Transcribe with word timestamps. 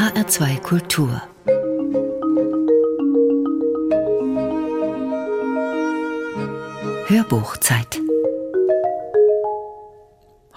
HR2 0.00 0.60
Kultur. 0.62 1.22
Hörbuchzeit 7.06 7.99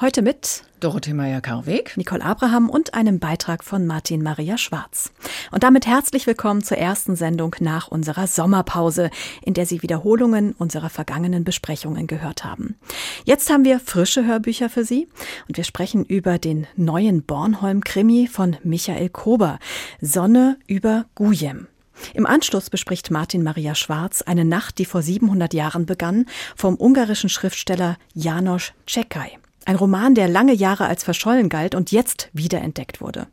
Heute 0.04 0.22
mit 0.22 0.66
Dorothee 0.82 1.14
Meyer-Karweg, 1.14 1.96
Nicole 1.96 2.26
Abraham 2.26 2.70
und 2.70 2.94
einem 2.94 3.20
Beitrag 3.20 3.64
von 3.64 3.88
Martin 3.88 4.22
Maria 4.22 4.58
Schwarz. 4.58 5.14
Und 5.50 5.64
damit 5.64 5.88
herzlich 5.88 6.28
willkommen 6.28 6.62
zur 6.62 6.78
ersten 6.78 7.16
Sendung 7.16 7.56
nach 7.62 7.88
unserer 7.88 8.28
Sommerpause, 8.28 9.12
in 9.44 9.54
der 9.54 9.66
Sie 9.66 9.82
Wiederholungen 9.82 10.56
unserer 10.58 10.90
vergangenen 10.90 11.46
Besprechungen 11.46 12.06
gehört 12.06 12.44
haben. 12.44 12.76
Jetzt 13.24 13.50
haben 13.50 13.64
wir 13.64 13.80
frische 13.80 14.26
Hörbücher 14.26 14.70
für 14.70 14.84
Sie 14.84 15.08
und 15.48 15.56
wir 15.56 15.64
sprechen 15.64 16.04
über 16.04 16.38
den 16.38 16.68
neuen 16.76 17.24
Bornholm-Krimi 17.24 18.28
von 18.28 18.58
Michael 18.62 19.08
Kober, 19.08 19.58
Sonne 20.02 20.58
über 20.68 21.06
Gujem. 21.16 21.68
Im 22.14 22.26
Anschluss 22.26 22.70
bespricht 22.70 23.10
Martin 23.10 23.42
Maria 23.42 23.74
Schwarz 23.74 24.22
eine 24.22 24.44
Nacht, 24.44 24.80
die 24.80 24.86
vor 24.86 25.02
700 25.02 25.54
Jahren 25.54 25.86
begann, 25.86 26.26
vom 26.58 26.76
ungarischen 26.76 27.30
Schriftsteller 27.30 27.96
János 28.14 28.74
Csekay. 28.86 29.38
Ein 29.66 29.76
Roman, 29.76 30.16
der 30.16 30.28
lange 30.28 30.54
Jahre 30.54 30.88
als 30.88 31.04
verschollen 31.04 31.50
galt 31.50 31.76
und 31.76 31.92
jetzt 31.92 32.30
wiederentdeckt 32.34 33.02
wurde. 33.02 33.28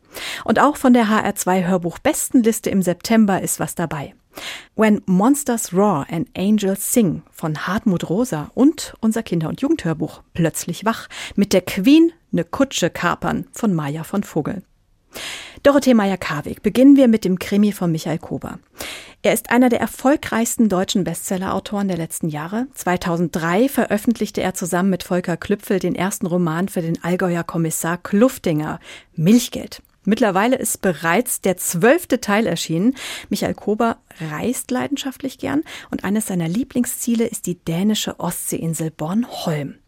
Und 0.44 0.60
auch 0.60 0.76
von 0.76 0.92
der 0.92 1.06
HR2 1.06 1.66
Hörbuch 1.66 1.98
Bestenliste 1.98 2.70
im 2.70 2.82
September 2.82 3.40
ist 3.40 3.60
was 3.60 3.74
dabei. 3.74 4.14
When 4.76 5.02
Monsters 5.06 5.72
Roar 5.74 6.06
and 6.10 6.28
Angels 6.36 6.92
Sing 6.92 7.22
von 7.32 7.66
Hartmut 7.66 8.08
Rosa 8.08 8.50
und 8.54 8.94
unser 9.00 9.22
Kinder- 9.22 9.48
und 9.48 9.60
Jugendhörbuch 9.60 10.22
Plötzlich 10.34 10.84
wach 10.84 11.08
mit 11.34 11.52
der 11.52 11.62
Queen 11.62 12.12
ne 12.30 12.44
Kutsche 12.44 12.90
kapern 12.90 13.46
von 13.52 13.74
Maya 13.74 14.04
von 14.04 14.22
Vogel. 14.22 14.62
Dorothee 15.62 15.94
Meyer-Karweg. 15.94 16.62
Beginnen 16.62 16.96
wir 16.96 17.08
mit 17.08 17.24
dem 17.24 17.38
Krimi 17.38 17.72
von 17.72 17.92
Michael 17.92 18.18
Kober. 18.18 18.58
Er 19.22 19.34
ist 19.34 19.50
einer 19.50 19.68
der 19.68 19.80
erfolgreichsten 19.80 20.70
deutschen 20.70 21.04
Bestsellerautoren 21.04 21.88
der 21.88 21.98
letzten 21.98 22.30
Jahre. 22.30 22.68
2003 22.72 23.68
veröffentlichte 23.68 24.40
er 24.40 24.54
zusammen 24.54 24.88
mit 24.88 25.02
Volker 25.02 25.36
Klüpfel 25.36 25.78
den 25.78 25.94
ersten 25.94 26.26
Roman 26.26 26.70
für 26.70 26.80
den 26.80 27.04
Allgäuer 27.04 27.44
Kommissar 27.44 27.98
Kluftinger, 27.98 28.80
Milchgeld. 29.14 29.82
Mittlerweile 30.06 30.56
ist 30.56 30.80
bereits 30.80 31.42
der 31.42 31.58
zwölfte 31.58 32.22
Teil 32.22 32.46
erschienen. 32.46 32.94
Michael 33.28 33.52
Kober 33.52 33.98
reist 34.30 34.70
leidenschaftlich 34.70 35.36
gern 35.36 35.64
und 35.90 36.02
eines 36.04 36.26
seiner 36.26 36.48
Lieblingsziele 36.48 37.26
ist 37.26 37.44
die 37.44 37.58
dänische 37.58 38.18
Ostseeinsel 38.18 38.90
Bornholm. 38.90 39.79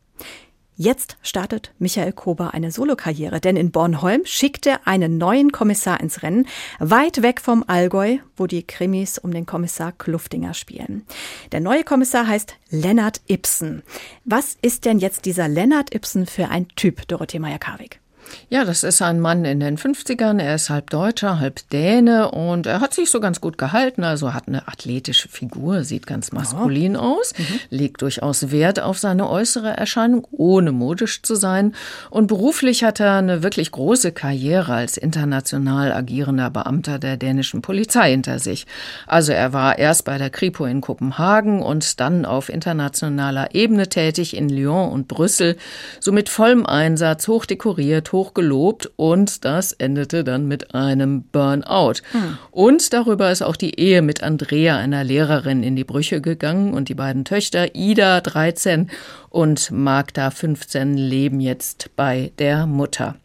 Jetzt 0.76 1.18
startet 1.22 1.72
Michael 1.78 2.12
Kober 2.12 2.54
eine 2.54 2.72
Solokarriere, 2.72 3.40
denn 3.40 3.56
in 3.56 3.70
Bornholm 3.70 4.22
schickt 4.24 4.66
er 4.66 4.86
einen 4.86 5.18
neuen 5.18 5.52
Kommissar 5.52 6.00
ins 6.00 6.22
Rennen, 6.22 6.46
weit 6.78 7.22
weg 7.22 7.42
vom 7.42 7.62
Allgäu, 7.66 8.18
wo 8.36 8.46
die 8.46 8.66
Krimis 8.66 9.18
um 9.18 9.32
den 9.32 9.44
Kommissar 9.44 9.92
Kluftinger 9.92 10.54
spielen. 10.54 11.04
Der 11.52 11.60
neue 11.60 11.84
Kommissar 11.84 12.26
heißt 12.26 12.56
Lennart 12.70 13.20
Ibsen. 13.28 13.82
Was 14.24 14.56
ist 14.62 14.86
denn 14.86 14.98
jetzt 14.98 15.26
dieser 15.26 15.46
Lennart 15.46 15.94
Ibsen 15.94 16.26
für 16.26 16.48
ein 16.48 16.68
Typ, 16.68 17.06
Dorothee 17.06 17.38
Meyer-Karwig? 17.38 18.01
Ja, 18.48 18.64
das 18.64 18.82
ist 18.82 19.00
ein 19.02 19.20
Mann 19.20 19.44
in 19.44 19.60
den 19.60 19.78
50ern. 19.78 20.40
Er 20.40 20.54
ist 20.54 20.70
halb 20.70 20.90
Deutscher, 20.90 21.40
halb 21.40 21.68
Däne 21.70 22.30
und 22.30 22.66
er 22.66 22.80
hat 22.80 22.94
sich 22.94 23.10
so 23.10 23.20
ganz 23.20 23.40
gut 23.40 23.58
gehalten. 23.58 24.04
Also 24.04 24.34
hat 24.34 24.48
eine 24.48 24.68
athletische 24.68 25.28
Figur, 25.28 25.84
sieht 25.84 26.06
ganz 26.06 26.32
maskulin 26.32 26.94
ja. 26.94 27.00
aus, 27.00 27.32
mhm. 27.36 27.60
legt 27.70 28.02
durchaus 28.02 28.50
Wert 28.50 28.80
auf 28.80 28.98
seine 28.98 29.28
äußere 29.28 29.76
Erscheinung, 29.76 30.26
ohne 30.30 30.72
modisch 30.72 31.22
zu 31.22 31.34
sein. 31.34 31.74
Und 32.10 32.26
beruflich 32.26 32.84
hat 32.84 33.00
er 33.00 33.16
eine 33.16 33.42
wirklich 33.42 33.70
große 33.70 34.12
Karriere 34.12 34.74
als 34.74 34.96
international 34.96 35.92
agierender 35.92 36.50
Beamter 36.50 36.98
der 36.98 37.16
dänischen 37.16 37.62
Polizei 37.62 38.10
hinter 38.10 38.38
sich. 38.38 38.66
Also 39.06 39.32
er 39.32 39.52
war 39.52 39.78
erst 39.78 40.04
bei 40.04 40.18
der 40.18 40.30
Kripo 40.30 40.64
in 40.66 40.80
Kopenhagen 40.80 41.62
und 41.62 42.00
dann 42.00 42.24
auf 42.24 42.48
internationaler 42.48 43.54
Ebene 43.54 43.88
tätig 43.88 44.36
in 44.36 44.48
Lyon 44.48 44.90
und 44.90 45.08
Brüssel, 45.08 45.56
so 46.00 46.12
mit 46.12 46.28
vollem 46.28 46.66
Einsatz, 46.66 47.28
hochdekoriert, 47.28 48.12
hoch 48.12 48.21
hoch 48.22 48.34
gelobt 48.34 48.88
und 48.94 49.44
das 49.44 49.72
endete 49.72 50.22
dann 50.22 50.46
mit 50.46 50.76
einem 50.76 51.24
Burnout. 51.24 51.94
Hm. 52.12 52.38
Und 52.52 52.92
darüber 52.92 53.32
ist 53.32 53.42
auch 53.42 53.56
die 53.56 53.80
Ehe 53.80 54.00
mit 54.00 54.22
Andrea, 54.22 54.76
einer 54.76 55.02
Lehrerin, 55.02 55.64
in 55.64 55.74
die 55.74 55.82
Brüche 55.82 56.20
gegangen 56.20 56.72
und 56.72 56.88
die 56.88 56.94
beiden 56.94 57.24
Töchter, 57.24 57.74
Ida 57.74 58.20
13 58.20 58.90
und 59.28 59.72
Magda 59.72 60.30
15, 60.30 60.96
leben 60.96 61.40
jetzt 61.40 61.90
bei 61.96 62.30
der 62.38 62.66
Mutter. 62.66 63.16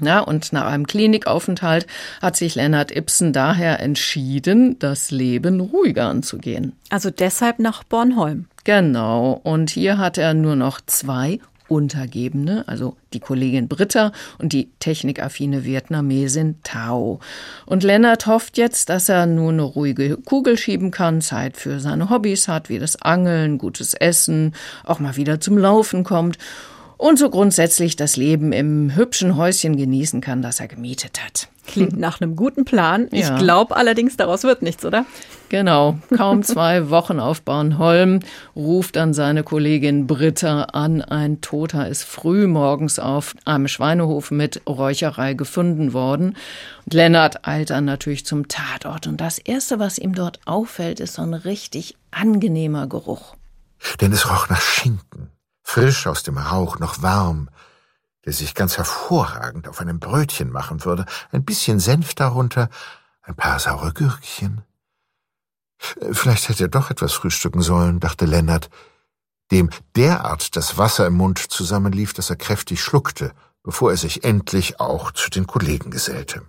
Ja, 0.00 0.20
und 0.20 0.54
nach 0.54 0.66
einem 0.66 0.86
Klinikaufenthalt 0.86 1.86
hat 2.22 2.36
sich 2.36 2.54
Lennart 2.54 2.90
Ibsen 2.90 3.34
daher 3.34 3.80
entschieden, 3.80 4.78
das 4.78 5.10
Leben 5.10 5.60
ruhiger 5.60 6.08
anzugehen. 6.08 6.72
Also 6.88 7.10
deshalb 7.10 7.58
nach 7.58 7.84
Bornholm. 7.84 8.46
Genau. 8.64 9.38
Und 9.42 9.68
hier 9.68 9.98
hat 9.98 10.16
er 10.16 10.32
nur 10.32 10.56
noch 10.56 10.80
zwei 10.86 11.40
Untergebene, 11.72 12.64
also 12.66 12.96
die 13.14 13.20
Kollegin 13.20 13.66
Britta 13.66 14.12
und 14.38 14.52
die 14.52 14.70
technikaffine 14.78 15.64
Vietnamesin 15.64 16.56
Tao. 16.62 17.20
Und 17.64 17.82
Lennart 17.82 18.26
hofft 18.26 18.58
jetzt, 18.58 18.90
dass 18.90 19.08
er 19.08 19.24
nur 19.24 19.52
eine 19.52 19.62
ruhige 19.62 20.18
Kugel 20.18 20.58
schieben 20.58 20.90
kann, 20.90 21.22
Zeit 21.22 21.56
für 21.56 21.80
seine 21.80 22.10
Hobbys 22.10 22.46
hat, 22.46 22.68
wie 22.68 22.78
das 22.78 23.00
Angeln, 23.00 23.56
gutes 23.56 23.94
Essen, 23.94 24.54
auch 24.84 24.98
mal 24.98 25.16
wieder 25.16 25.40
zum 25.40 25.56
Laufen 25.56 26.04
kommt 26.04 26.36
und 27.02 27.18
so 27.18 27.30
grundsätzlich 27.30 27.96
das 27.96 28.16
Leben 28.16 28.52
im 28.52 28.94
hübschen 28.94 29.36
Häuschen 29.36 29.76
genießen 29.76 30.20
kann, 30.20 30.40
das 30.40 30.60
er 30.60 30.68
gemietet 30.68 31.20
hat. 31.24 31.48
Klingt 31.66 31.98
nach 31.98 32.20
einem 32.20 32.36
guten 32.36 32.64
Plan. 32.64 33.08
Ich 33.10 33.26
ja. 33.26 33.38
glaube 33.38 33.74
allerdings, 33.76 34.16
daraus 34.16 34.44
wird 34.44 34.62
nichts, 34.62 34.84
oder? 34.84 35.04
Genau. 35.48 35.98
Kaum 36.16 36.42
zwei 36.44 36.90
Wochen 36.90 37.18
auf 37.18 37.42
Bornholm 37.42 38.20
ruft 38.54 38.94
dann 38.94 39.14
seine 39.14 39.42
Kollegin 39.42 40.06
Britta 40.06 40.62
an. 40.62 41.02
Ein 41.02 41.40
Toter 41.40 41.88
ist 41.88 42.04
früh 42.04 42.46
morgens 42.46 43.00
auf 43.00 43.34
einem 43.44 43.66
Schweinehof 43.66 44.30
mit 44.30 44.62
Räucherei 44.68 45.34
gefunden 45.34 45.92
worden. 45.92 46.36
Und 46.84 46.94
Lennart 46.94 47.48
eilt 47.48 47.70
dann 47.70 47.84
natürlich 47.84 48.26
zum 48.26 48.46
Tatort. 48.46 49.08
Und 49.08 49.20
das 49.20 49.38
Erste, 49.38 49.80
was 49.80 49.98
ihm 49.98 50.14
dort 50.14 50.38
auffällt, 50.44 51.00
ist 51.00 51.14
so 51.14 51.22
ein 51.22 51.34
richtig 51.34 51.96
angenehmer 52.12 52.86
Geruch. 52.86 53.34
Denn 54.00 54.12
es 54.12 54.30
roch 54.30 54.48
nach 54.48 54.60
Schinken. 54.60 55.31
Frisch 55.72 56.06
aus 56.06 56.22
dem 56.22 56.36
Rauch, 56.38 56.78
noch 56.78 57.02
warm 57.02 57.48
der 58.24 58.32
sich 58.32 58.54
ganz 58.54 58.78
hervorragend 58.78 59.68
auf 59.68 59.80
einem 59.80 59.98
Brötchen 59.98 60.50
machen 60.50 60.84
würde, 60.84 61.06
ein 61.30 61.44
bisschen 61.44 61.80
Senf 61.80 62.14
darunter, 62.14 62.68
ein 63.22 63.34
paar 63.34 63.58
saure 63.58 63.92
Gürkchen. 63.92 64.62
Vielleicht 65.78 66.48
hätte 66.48 66.64
er 66.64 66.68
doch 66.68 66.90
etwas 66.90 67.12
frühstücken 67.12 67.62
sollen, 67.62 67.98
dachte 67.98 68.26
Lennart, 68.26 68.70
dem 69.50 69.70
derart 69.96 70.56
das 70.56 70.78
Wasser 70.78 71.06
im 71.06 71.14
Mund 71.14 71.38
zusammenlief, 71.38 72.12
dass 72.12 72.30
er 72.30 72.36
kräftig 72.36 72.80
schluckte, 72.80 73.32
bevor 73.64 73.90
er 73.90 73.96
sich 73.96 74.24
endlich 74.24 74.78
auch 74.78 75.10
zu 75.10 75.30
den 75.30 75.46
Kollegen 75.46 75.90
gesellte. 75.90 76.42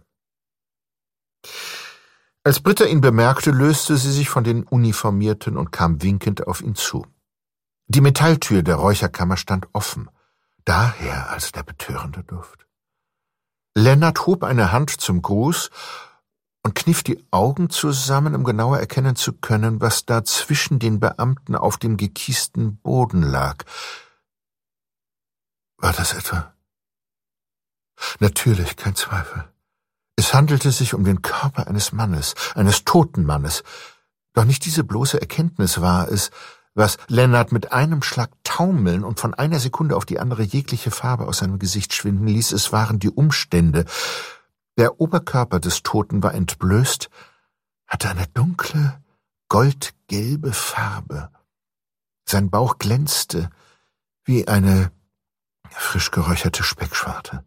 Als 2.43 2.59
Britta 2.59 2.85
ihn 2.85 3.01
bemerkte, 3.01 3.51
löste 3.51 3.97
sie 3.97 4.11
sich 4.11 4.29
von 4.29 4.43
den 4.43 4.63
Uniformierten 4.63 5.57
und 5.57 5.71
kam 5.71 6.03
winkend 6.03 6.45
auf 6.45 6.61
ihn 6.61 6.75
zu. 6.75 7.07
Die 7.87 8.01
Metalltür 8.01 8.63
der 8.63 8.75
Räucherkammer 8.75 9.37
stand 9.37 9.67
offen 9.73 10.09
daher 10.65 11.29
als 11.29 11.51
der 11.51 11.63
betörende 11.63 12.23
Duft. 12.23 12.67
Lennart 13.75 14.25
hob 14.25 14.43
eine 14.43 14.71
Hand 14.71 14.89
zum 14.89 15.21
Gruß 15.21 15.69
und 16.63 16.75
kniff 16.75 17.03
die 17.03 17.25
Augen 17.31 17.69
zusammen, 17.69 18.35
um 18.35 18.43
genauer 18.43 18.79
erkennen 18.79 19.15
zu 19.15 19.33
können, 19.33 19.81
was 19.81 20.05
da 20.05 20.23
zwischen 20.23 20.79
den 20.79 20.99
Beamten 20.99 21.55
auf 21.55 21.77
dem 21.77 21.97
gekiesten 21.97 22.77
Boden 22.77 23.21
lag. 23.21 23.65
War 25.77 25.91
das 25.91 26.13
etwa? 26.13 26.53
Natürlich, 28.19 28.77
kein 28.77 28.95
Zweifel. 28.95 29.51
Es 30.15 30.33
handelte 30.33 30.71
sich 30.71 30.93
um 30.93 31.03
den 31.03 31.21
Körper 31.21 31.67
eines 31.67 31.91
Mannes, 31.91 32.35
eines 32.53 32.85
toten 32.85 33.25
Mannes. 33.25 33.63
Doch 34.33 34.45
nicht 34.45 34.63
diese 34.65 34.83
bloße 34.83 35.19
Erkenntnis 35.19 35.81
war 35.81 36.07
es, 36.07 36.31
was 36.75 36.97
Lennart 37.07 37.51
mit 37.51 37.71
einem 37.71 38.01
Schlag 38.01 38.31
taumeln 38.43 39.03
und 39.03 39.19
von 39.19 39.33
einer 39.33 39.59
Sekunde 39.59 39.95
auf 39.95 40.05
die 40.05 40.19
andere 40.19 40.43
jegliche 40.43 40.91
Farbe 40.91 41.27
aus 41.27 41.37
seinem 41.39 41.59
Gesicht 41.59 41.93
schwinden 41.93 42.27
ließ, 42.27 42.51
es 42.51 42.71
waren 42.71 42.99
die 42.99 43.11
Umstände. 43.11 43.85
Der 44.77 44.99
Oberkörper 44.99 45.59
des 45.59 45.83
Toten 45.83 46.23
war 46.23 46.33
entblößt, 46.33 47.09
hatte 47.87 48.09
eine 48.09 48.25
dunkle, 48.33 48.99
goldgelbe 49.49 50.51
Farbe. 50.51 51.29
Sein 52.25 52.49
Bauch 52.49 52.79
glänzte 52.79 53.49
wie 54.23 54.47
eine 54.47 54.91
frisch 55.69 56.11
geräucherte 56.11 56.63
Speckschwarte. 56.63 57.43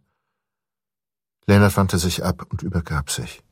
Lennart 1.46 1.76
wandte 1.76 1.98
sich 1.98 2.24
ab 2.24 2.46
und 2.48 2.62
übergab 2.62 3.10
sich. 3.10 3.42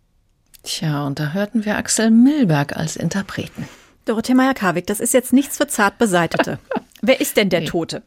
Tja, 0.62 1.05
und 1.05 1.19
da 1.19 1.32
hörten 1.32 1.65
wir 1.65 1.77
Axel 1.77 2.11
Milberg 2.11 2.77
als 2.77 2.97
Interpreten. 2.97 3.69
Dorothee 4.05 4.35
Meyer-Karwig, 4.35 4.87
das 4.87 5.01
ist 5.01 5.15
jetzt 5.15 5.33
nichts 5.33 5.56
für 5.56 5.67
zart 5.67 5.99
Beseitete. 5.99 6.59
Wer 7.06 7.21
ist 7.21 7.37
denn 7.37 7.51
der 7.51 7.67
Tote? 7.67 8.03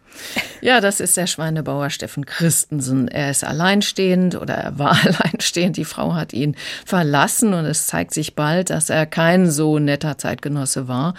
Ja, 0.60 0.82
das 0.82 1.00
ist 1.00 1.18
der 1.18 1.28
Schweinebauer 1.28 1.92
Steffen 1.92 2.26
Christensen. 2.26 3.08
Er 3.08 3.30
ist 3.30 3.44
alleinstehend 3.44 4.34
oder 4.34 4.56
er 4.56 4.80
war 4.80 4.98
alleinstehend. 5.06 5.78
Die 5.78 5.86
Frau 5.86 6.16
hat 6.16 6.34
ihn 6.34 6.56
verlassen 6.84 7.54
und 7.54 7.66
es 7.66 7.86
zeigt 7.86 8.12
sich 8.12 8.34
bald, 8.34 8.72
dass 8.72 8.90
er 8.90 9.06
kein 9.06 9.52
so 9.52 9.78
netter 9.78 10.18
Zeitgenosse 10.18 10.88
war. 10.88 11.14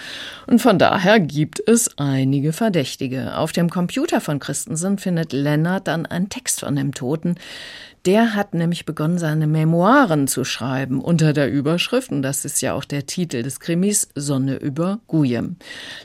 Und 0.49 0.61
von 0.61 0.81
daher 0.81 1.21
gibt 1.21 1.63
es 1.69 1.97
einige 1.99 2.53
Verdächtige. 2.53 3.37
Auf 3.37 3.53
dem 3.53 3.71
Computer 3.71 4.21
von 4.21 4.41
Christensen 4.41 4.99
findet 4.99 5.33
Lennart 5.33 5.87
dann 5.87 6.05
einen 6.05 6.31
Text 6.31 6.61
von 6.61 6.75
dem 6.75 6.95
Toten. 6.95 7.37
Der 8.09 8.35
hat 8.35 8.55
nämlich 8.55 8.87
begonnen, 8.87 9.19
seine 9.19 9.47
Memoiren 9.47 10.29
zu 10.29 10.43
schreiben 10.43 11.03
unter 11.03 11.35
der 11.35 11.53
Überschrift, 11.53 12.11
und 12.11 12.23
das 12.23 12.47
ist 12.47 12.63
ja 12.63 12.73
auch 12.73 12.87
der 12.87 13.05
Titel 13.05 13.43
des 13.43 13.61
Krimis, 13.61 14.09
Sonne 14.15 14.57
über 14.57 15.01
Gujem. 15.09 15.57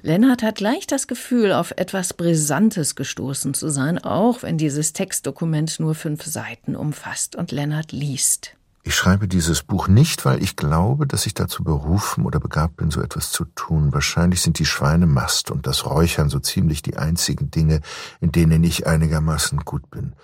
Lennart 0.02 0.44
hat 0.44 0.60
leicht 0.60 0.92
das 0.92 1.08
Gefühl, 1.08 1.54
auf 1.54 1.72
etwas 1.78 2.14
Brisantes 2.14 2.96
gestoßen 2.96 3.54
zu 3.54 3.70
sein, 3.70 4.00
auch 4.00 4.44
wenn 4.44 4.58
dieses 4.58 4.92
Textdokument 4.92 5.80
nur 5.80 5.96
fünf 5.96 6.26
Seiten 6.26 6.76
umfasst 6.76 7.38
und 7.38 7.54
Lennart 7.54 7.94
liest. 7.94 8.58
Ich 8.84 8.96
schreibe 8.96 9.30
dieses 9.30 9.64
Buch 9.64 9.88
nicht, 9.88 10.26
weil 10.26 10.44
ich 10.44 10.58
glaube, 10.58 11.08
dass 11.08 11.26
ich 11.26 11.34
dazu 11.34 11.64
berufen 11.64 12.26
oder 12.26 12.42
begabt 12.42 12.76
bin, 12.76 12.92
so 12.92 13.02
etwas 13.02 13.32
zu 13.32 13.46
tun. 13.56 13.94
Wahrscheinlich 13.94 14.42
sind 14.42 14.60
die 14.60 14.66
Schweinemast 14.66 15.52
und 15.52 15.68
das 15.68 15.86
Räuchern 15.86 16.28
so 16.28 16.40
ziemlich 16.40 16.82
die 16.82 16.98
einzigen 16.98 17.50
Dinge, 17.50 17.80
in 18.20 18.34
denen 18.34 18.62
ich 18.66 18.88
einigermaßen 18.88 19.60
gut 19.60 19.90
bin. 19.90 20.16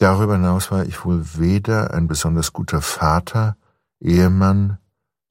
Darüber 0.00 0.32
hinaus 0.36 0.70
war 0.70 0.86
ich 0.86 1.04
wohl 1.04 1.22
weder 1.36 1.92
ein 1.92 2.08
besonders 2.08 2.54
guter 2.54 2.80
Vater, 2.80 3.58
Ehemann, 4.00 4.78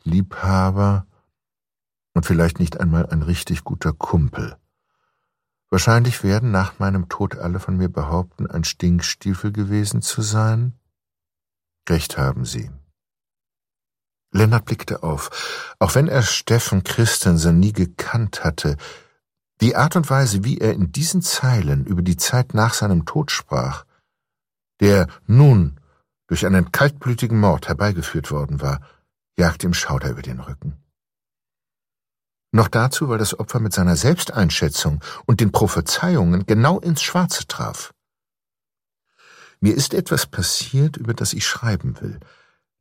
Liebhaber 0.04 1.08
und 2.14 2.28
vielleicht 2.28 2.60
nicht 2.60 2.80
einmal 2.80 3.08
ein 3.08 3.24
richtig 3.24 3.64
guter 3.64 3.94
Kumpel. 3.94 4.58
Wahrscheinlich 5.72 6.24
werden 6.24 6.52
nach 6.52 6.78
meinem 6.78 7.10
Tod 7.10 7.36
alle 7.36 7.60
von 7.60 7.78
mir 7.78 7.90
behaupten, 7.90 8.46
ein 8.46 8.64
Stinkstiefel 8.64 9.52
gewesen 9.52 10.04
zu 10.04 10.22
sein. 10.22 10.74
Recht 11.90 12.20
haben 12.20 12.46
sie. 12.46 12.70
Lennart 14.32 14.66
blickte 14.66 15.02
auf. 15.02 15.74
Auch 15.80 15.96
wenn 15.96 16.08
er 16.08 16.22
Steffen 16.22 16.84
Christensen 16.84 17.60
nie 17.60 17.74
gekannt 17.74 18.44
hatte, 18.44 18.78
die 19.62 19.76
Art 19.76 19.96
und 19.96 20.12
Weise, 20.12 20.44
wie 20.44 20.60
er 20.60 20.74
in 20.74 20.92
diesen 20.92 21.24
Zeilen 21.24 21.88
über 21.88 22.04
die 22.04 22.18
Zeit 22.18 22.54
nach 22.54 22.76
seinem 22.76 23.08
Tod 23.08 23.32
sprach, 23.32 23.86
der 24.80 25.08
nun 25.28 25.80
durch 26.28 26.46
einen 26.46 26.72
kaltblütigen 26.72 27.40
Mord 27.40 27.68
herbeigeführt 27.68 28.32
worden 28.32 28.62
war, 28.62 28.82
jagte 29.38 29.68
ihm 29.68 29.74
Schauder 29.74 30.12
über 30.12 30.22
den 30.22 30.40
Rücken. 30.40 30.78
Noch 32.52 32.68
dazu, 32.68 33.10
weil 33.10 33.20
das 33.20 33.40
Opfer 33.40 33.60
mit 33.60 33.74
seiner 33.74 33.96
Selbsteinschätzung 33.96 35.04
und 35.26 35.40
den 35.40 35.52
Prophezeiungen 35.52 36.46
genau 36.46 36.80
ins 36.80 37.02
Schwarze 37.02 37.46
traf. 37.48 37.94
Mir 39.60 39.76
ist 39.76 39.94
etwas 39.94 40.26
passiert, 40.26 40.98
über 40.98 41.14
das 41.14 41.34
ich 41.34 41.46
schreiben 41.46 42.00
will, 42.02 42.20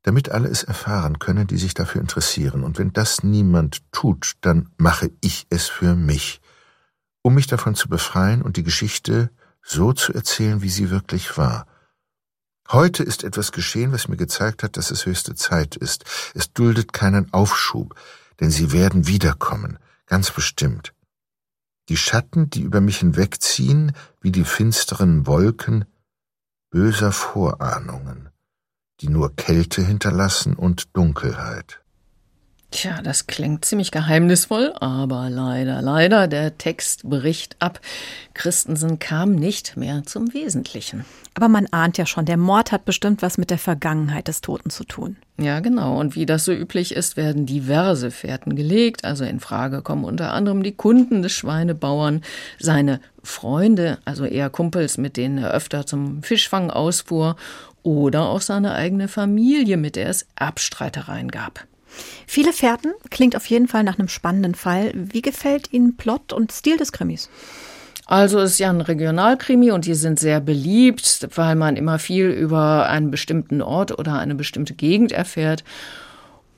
damit 0.03 0.31
alle 0.31 0.49
es 0.49 0.62
erfahren 0.62 1.19
können, 1.19 1.47
die 1.47 1.59
sich 1.59 1.75
dafür 1.75 2.00
interessieren, 2.00 2.62
und 2.65 2.79
wenn 2.79 2.93
das 2.93 3.25
niemand 3.25 3.83
tut, 3.93 4.35
dann 4.41 4.71
mache 4.79 5.11
ich 5.21 5.47
es 5.50 5.69
für 5.69 5.95
mich, 5.95 6.41
um 7.23 7.35
mich 7.35 7.47
davon 7.47 7.75
zu 7.75 7.89
befreien 7.89 8.43
und 8.43 8.56
die 8.56 8.62
Geschichte 8.62 9.31
so 9.61 9.93
zu 9.93 10.15
erzählen, 10.15 10.62
wie 10.62 10.71
sie 10.71 10.91
wirklich 10.91 11.37
war, 11.37 11.67
Heute 12.70 13.03
ist 13.03 13.25
etwas 13.25 13.53
geschehen, 13.53 13.93
was 13.93 14.09
mir 14.09 14.19
gezeigt 14.19 14.62
hat, 14.62 14.76
dass 14.76 14.91
es 14.91 15.06
höchste 15.06 15.35
Zeit 15.35 15.75
ist. 15.75 16.05
Es 16.35 16.53
duldet 16.53 16.93
keinen 16.93 17.32
Aufschub, 17.32 17.94
denn 18.41 18.50
sie 18.50 18.73
werden 18.73 19.06
wiederkommen, 19.06 19.79
ganz 20.06 20.31
bestimmt. 20.31 20.93
Die 21.88 21.97
Schatten, 21.97 22.50
die 22.50 22.61
über 22.61 22.82
mich 22.82 22.99
hinwegziehen, 22.99 23.93
wie 24.20 24.32
die 24.32 24.44
finsteren 24.44 25.26
Wolken 25.26 25.87
böser 26.70 27.12
Vorahnungen, 27.12 28.29
die 29.00 29.09
nur 29.09 29.35
Kälte 29.35 29.81
hinterlassen 29.81 30.55
und 30.55 30.94
Dunkelheit. 30.94 31.81
Tja, 32.70 33.00
das 33.03 33.26
klingt 33.26 33.65
ziemlich 33.65 33.91
geheimnisvoll, 33.91 34.75
aber 34.79 35.31
leider, 35.31 35.81
leider, 35.81 36.29
der 36.29 36.59
Text 36.59 37.09
bricht 37.09 37.56
ab. 37.61 37.81
Christensen 38.35 38.99
kam 38.99 39.35
nicht 39.35 39.79
mehr 39.79 40.03
zum 40.05 40.35
Wesentlichen. 40.35 41.06
Aber 41.32 41.49
man 41.49 41.67
ahnt 41.70 41.97
ja 41.97 42.05
schon, 42.05 42.26
der 42.26 42.37
Mord 42.37 42.70
hat 42.70 42.85
bestimmt 42.85 43.23
was 43.23 43.38
mit 43.38 43.50
der 43.50 43.56
Vergangenheit 43.59 44.29
des 44.29 44.43
Toten 44.43 44.69
zu 44.69 44.85
tun. 44.85 45.17
Ja, 45.38 45.61
genau. 45.61 45.99
Und 45.99 46.15
wie 46.15 46.26
das 46.26 46.44
so 46.44 46.53
üblich 46.53 46.94
ist, 46.94 47.17
werden 47.17 47.47
diverse 47.47 48.11
Fährten 48.11 48.55
gelegt. 48.55 49.03
Also 49.05 49.25
in 49.25 49.41
Frage 49.41 49.81
kommen 49.81 50.05
unter 50.05 50.35
anderem 50.35 50.62
die 50.62 50.76
Kunden 50.76 51.23
des 51.23 51.32
Schweinebauern, 51.32 52.23
seine 52.59 53.00
Freunde, 53.23 53.99
also 54.05 54.26
eher 54.26 54.50
Kumpels, 54.50 54.99
mit 54.99 55.17
denen 55.17 55.38
er 55.38 55.53
öfter 55.53 55.87
zum 55.87 56.23
Fischfang 56.23 56.71
ausfuhr, 56.71 57.37
oder 57.82 58.29
auch 58.29 58.43
seine 58.43 58.75
eigene 58.75 59.09
Familie, 59.09 59.79
mit 59.79 59.97
der 59.97 60.11
es 60.11 60.26
Erbstreitereien 60.37 61.31
gab. 61.31 61.67
Viele 62.26 62.52
Fährten 62.52 62.93
klingt 63.11 63.37
auf 63.37 63.46
jeden 63.46 63.69
Fall 63.69 63.85
nach 63.85 63.99
einem 63.99 64.08
spannenden 64.08 64.55
Fall. 64.55 64.93
Wie 64.94 65.23
gefällt 65.23 65.73
Ihnen 65.73 65.96
Plot 65.96 66.32
und 66.32 66.52
Stil 66.52 66.76
des 66.76 66.93
Krimis? 66.93 67.29
Also 68.06 68.38
ist 68.38 68.58
ja 68.58 68.70
ein 68.70 68.81
Regionalkrimi 68.81 69.70
und 69.70 69.85
die 69.85 69.93
sind 69.93 70.19
sehr 70.19 70.40
beliebt, 70.40 71.29
weil 71.35 71.56
man 71.56 71.76
immer 71.76 71.99
viel 71.99 72.31
über 72.31 72.88
einen 72.88 73.11
bestimmten 73.11 73.61
Ort 73.61 73.99
oder 73.99 74.19
eine 74.19 74.35
bestimmte 74.35 74.73
Gegend 74.73 75.12
erfährt. 75.12 75.62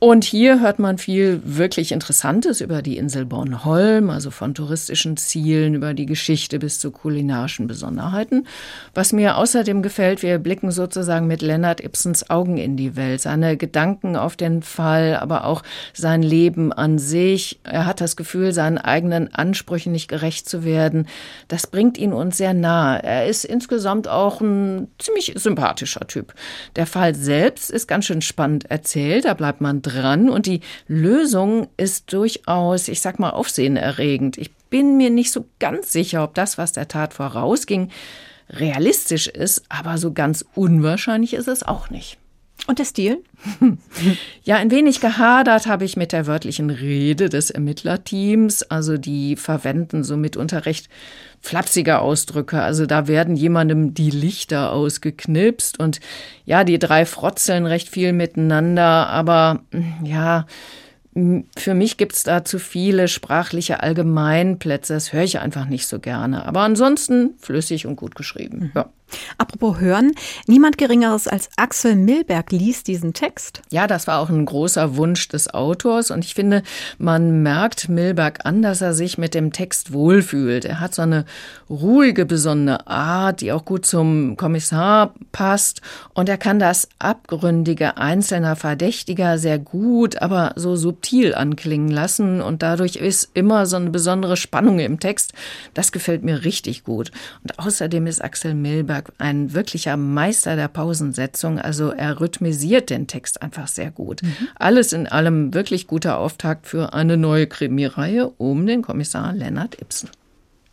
Und 0.02 0.24
hier 0.24 0.60
hört 0.60 0.78
man 0.78 0.96
viel 0.96 1.42
wirklich 1.44 1.92
Interessantes 1.92 2.62
über 2.62 2.80
die 2.80 2.96
Insel 2.96 3.26
Bornholm, 3.26 4.08
also 4.08 4.30
von 4.30 4.54
touristischen 4.54 5.18
Zielen 5.18 5.74
über 5.74 5.92
die 5.92 6.06
Geschichte 6.06 6.58
bis 6.58 6.80
zu 6.80 6.90
kulinarischen 6.90 7.66
Besonderheiten. 7.66 8.46
Was 8.94 9.12
mir 9.12 9.36
außerdem 9.36 9.82
gefällt, 9.82 10.22
wir 10.22 10.38
blicken 10.38 10.70
sozusagen 10.70 11.26
mit 11.26 11.42
Leonard 11.42 11.84
Ibsens 11.84 12.30
Augen 12.30 12.56
in 12.56 12.78
die 12.78 12.96
Welt, 12.96 13.20
seine 13.20 13.58
Gedanken 13.58 14.16
auf 14.16 14.36
den 14.36 14.62
Fall, 14.62 15.16
aber 15.16 15.44
auch 15.44 15.62
sein 15.92 16.22
Leben 16.22 16.72
an 16.72 16.98
sich. 16.98 17.60
Er 17.62 17.84
hat 17.84 18.00
das 18.00 18.16
Gefühl, 18.16 18.54
seinen 18.54 18.78
eigenen 18.78 19.34
Ansprüchen 19.34 19.92
nicht 19.92 20.08
gerecht 20.08 20.48
zu 20.48 20.64
werden. 20.64 21.08
Das 21.48 21.66
bringt 21.66 21.98
ihn 21.98 22.14
uns 22.14 22.38
sehr 22.38 22.54
nahe. 22.54 23.02
Er 23.02 23.26
ist 23.26 23.44
insgesamt 23.44 24.08
auch 24.08 24.40
ein 24.40 24.88
ziemlich 24.98 25.34
sympathischer 25.36 26.06
Typ. 26.06 26.32
Der 26.76 26.86
Fall 26.86 27.14
selbst 27.14 27.70
ist 27.70 27.86
ganz 27.86 28.06
schön 28.06 28.22
spannend 28.22 28.70
erzählt, 28.70 29.26
da 29.26 29.34
bleibt 29.34 29.60
man 29.60 29.82
dran 29.92 30.28
und 30.28 30.46
die 30.46 30.60
Lösung 30.86 31.68
ist 31.76 32.12
durchaus, 32.12 32.88
ich 32.88 33.00
sag 33.00 33.18
mal, 33.18 33.30
aufsehenerregend. 33.30 34.38
Ich 34.38 34.52
bin 34.70 34.96
mir 34.96 35.10
nicht 35.10 35.32
so 35.32 35.46
ganz 35.58 35.92
sicher, 35.92 36.22
ob 36.24 36.34
das, 36.34 36.58
was 36.58 36.72
der 36.72 36.88
Tat 36.88 37.12
vorausging, 37.12 37.90
realistisch 38.48 39.26
ist, 39.26 39.64
aber 39.68 39.98
so 39.98 40.12
ganz 40.12 40.44
unwahrscheinlich 40.54 41.34
ist 41.34 41.48
es 41.48 41.62
auch 41.62 41.90
nicht. 41.90 42.19
Und 42.66 42.78
der 42.78 42.84
Stil? 42.84 43.22
Ja, 44.42 44.56
ein 44.56 44.70
wenig 44.70 45.00
gehadert 45.00 45.66
habe 45.66 45.84
ich 45.84 45.96
mit 45.96 46.12
der 46.12 46.26
wörtlichen 46.26 46.70
Rede 46.70 47.28
des 47.28 47.50
Ermittlerteams. 47.50 48.62
Also 48.64 48.96
die 48.96 49.36
verwenden 49.36 50.02
so 50.02 50.16
mitunter 50.16 50.66
recht 50.66 50.88
flapsige 51.40 52.00
Ausdrücke. 52.00 52.62
Also 52.62 52.86
da 52.86 53.06
werden 53.08 53.36
jemandem 53.36 53.94
die 53.94 54.10
Lichter 54.10 54.72
ausgeknipst 54.72 55.78
und 55.78 56.00
ja, 56.44 56.64
die 56.64 56.78
drei 56.78 57.06
frotzeln 57.06 57.66
recht 57.66 57.88
viel 57.88 58.12
miteinander, 58.12 59.08
aber 59.08 59.60
ja, 60.04 60.46
für 61.56 61.74
mich 61.74 61.96
gibt's 61.96 62.22
da 62.22 62.44
zu 62.44 62.58
viele 62.58 63.08
sprachliche 63.08 63.82
Allgemeinplätze. 63.82 64.94
Das 64.94 65.12
höre 65.12 65.24
ich 65.24 65.40
einfach 65.40 65.66
nicht 65.66 65.86
so 65.86 65.98
gerne. 65.98 66.46
Aber 66.46 66.60
ansonsten 66.60 67.34
flüssig 67.40 67.86
und 67.86 67.96
gut 67.96 68.14
geschrieben. 68.14 68.58
Mhm. 68.58 68.72
Ja. 68.74 68.90
Apropos 69.38 69.80
hören, 69.80 70.12
niemand 70.46 70.78
Geringeres 70.78 71.28
als 71.28 71.48
Axel 71.56 71.96
Milberg 71.96 72.52
liest 72.52 72.86
diesen 72.86 73.12
Text. 73.12 73.62
Ja, 73.70 73.86
das 73.86 74.06
war 74.06 74.20
auch 74.20 74.28
ein 74.28 74.44
großer 74.44 74.96
Wunsch 74.96 75.28
des 75.28 75.52
Autors 75.52 76.10
und 76.10 76.24
ich 76.24 76.34
finde, 76.34 76.62
man 76.98 77.42
merkt 77.42 77.88
Milberg 77.88 78.44
an, 78.44 78.62
dass 78.62 78.80
er 78.80 78.94
sich 78.94 79.18
mit 79.18 79.34
dem 79.34 79.52
Text 79.52 79.92
wohlfühlt. 79.92 80.64
Er 80.64 80.80
hat 80.80 80.94
so 80.94 81.02
eine 81.02 81.24
ruhige, 81.68 82.26
besondere 82.26 82.86
Art, 82.86 83.40
die 83.40 83.52
auch 83.52 83.64
gut 83.64 83.86
zum 83.86 84.36
Kommissar 84.36 85.14
passt 85.32 85.80
und 86.14 86.28
er 86.28 86.38
kann 86.38 86.58
das 86.58 86.88
Abgründige 86.98 87.96
einzelner 87.96 88.56
Verdächtiger 88.56 89.38
sehr 89.38 89.58
gut, 89.58 90.20
aber 90.20 90.52
so 90.56 90.76
subtil 90.76 91.34
anklingen 91.34 91.90
lassen 91.90 92.40
und 92.40 92.62
dadurch 92.62 92.96
ist 92.96 93.30
immer 93.34 93.66
so 93.66 93.76
eine 93.76 93.90
besondere 93.90 94.36
Spannung 94.36 94.78
im 94.78 95.00
Text. 95.00 95.32
Das 95.74 95.92
gefällt 95.92 96.22
mir 96.22 96.44
richtig 96.44 96.84
gut. 96.84 97.10
Und 97.42 97.58
außerdem 97.58 98.06
ist 98.06 98.22
Axel 98.22 98.54
Milberg 98.54 98.99
Spielberg 99.00 99.12
ein 99.18 99.52
wirklicher 99.52 99.96
Meister 99.96 100.56
der 100.56 100.68
Pausensetzung. 100.68 101.58
Also 101.58 101.90
er 101.90 102.20
rhythmisiert 102.20 102.90
den 102.90 103.06
Text 103.06 103.42
einfach 103.42 103.68
sehr 103.68 103.90
gut. 103.90 104.22
Mhm. 104.22 104.48
Alles 104.56 104.92
in 104.92 105.06
allem 105.06 105.54
wirklich 105.54 105.86
guter 105.86 106.18
Auftakt 106.18 106.66
für 106.66 106.92
eine 106.94 107.16
neue 107.16 107.46
Krimireihe 107.46 108.28
um 108.38 108.66
den 108.66 108.82
Kommissar 108.82 109.32
Lennart 109.32 109.80
Ibsen. 109.80 110.10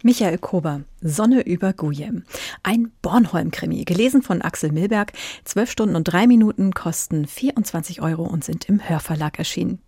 Michael 0.04 0.38
Kober, 0.38 0.82
Sonne 1.02 1.42
über 1.42 1.74
Gujem. 1.74 2.24
Ein 2.62 2.92
Bornholm-Krimi, 3.02 3.84
gelesen 3.84 4.22
von 4.22 4.42
Axel 4.42 4.72
Milberg. 4.72 5.12
Zwölf 5.44 5.72
Stunden 5.72 5.96
und 5.96 6.04
drei 6.04 6.28
Minuten 6.28 6.72
kosten 6.72 7.26
24 7.26 8.02
Euro 8.02 8.24
und 8.24 8.44
sind 8.44 8.66
im 8.66 8.88
Hörverlag 8.88 9.40
erschienen. 9.40 9.80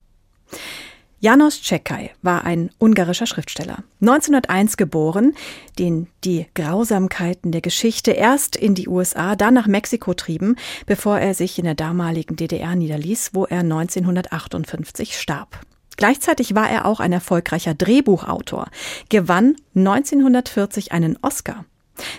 Janos 1.22 1.60
Czekaj 1.62 2.12
war 2.22 2.46
ein 2.46 2.70
ungarischer 2.78 3.26
Schriftsteller. 3.26 3.84
1901 4.00 4.78
geboren, 4.78 5.34
den 5.78 6.08
die 6.24 6.46
Grausamkeiten 6.56 7.52
der 7.52 7.60
Geschichte 7.60 8.12
erst 8.12 8.56
in 8.56 8.74
die 8.74 8.88
USA, 8.88 9.36
dann 9.36 9.54
nach 9.54 9.68
Mexiko 9.68 10.14
trieben, 10.14 10.56
bevor 10.86 11.20
er 11.20 11.34
sich 11.34 11.60
in 11.60 11.66
der 11.66 11.76
damaligen 11.76 12.38
DDR 12.38 12.74
niederließ, 12.74 13.32
wo 13.34 13.44
er 13.44 13.60
1958 13.60 15.20
starb. 15.20 15.60
Gleichzeitig 15.98 16.56
war 16.56 16.70
er 16.70 16.86
auch 16.86 17.02
ein 17.02 17.12
erfolgreicher 17.12 17.74
Drehbuchautor, 17.74 18.68
gewann 19.10 19.58
1940 19.76 20.94
einen 20.94 21.18
Oscar. 21.22 21.66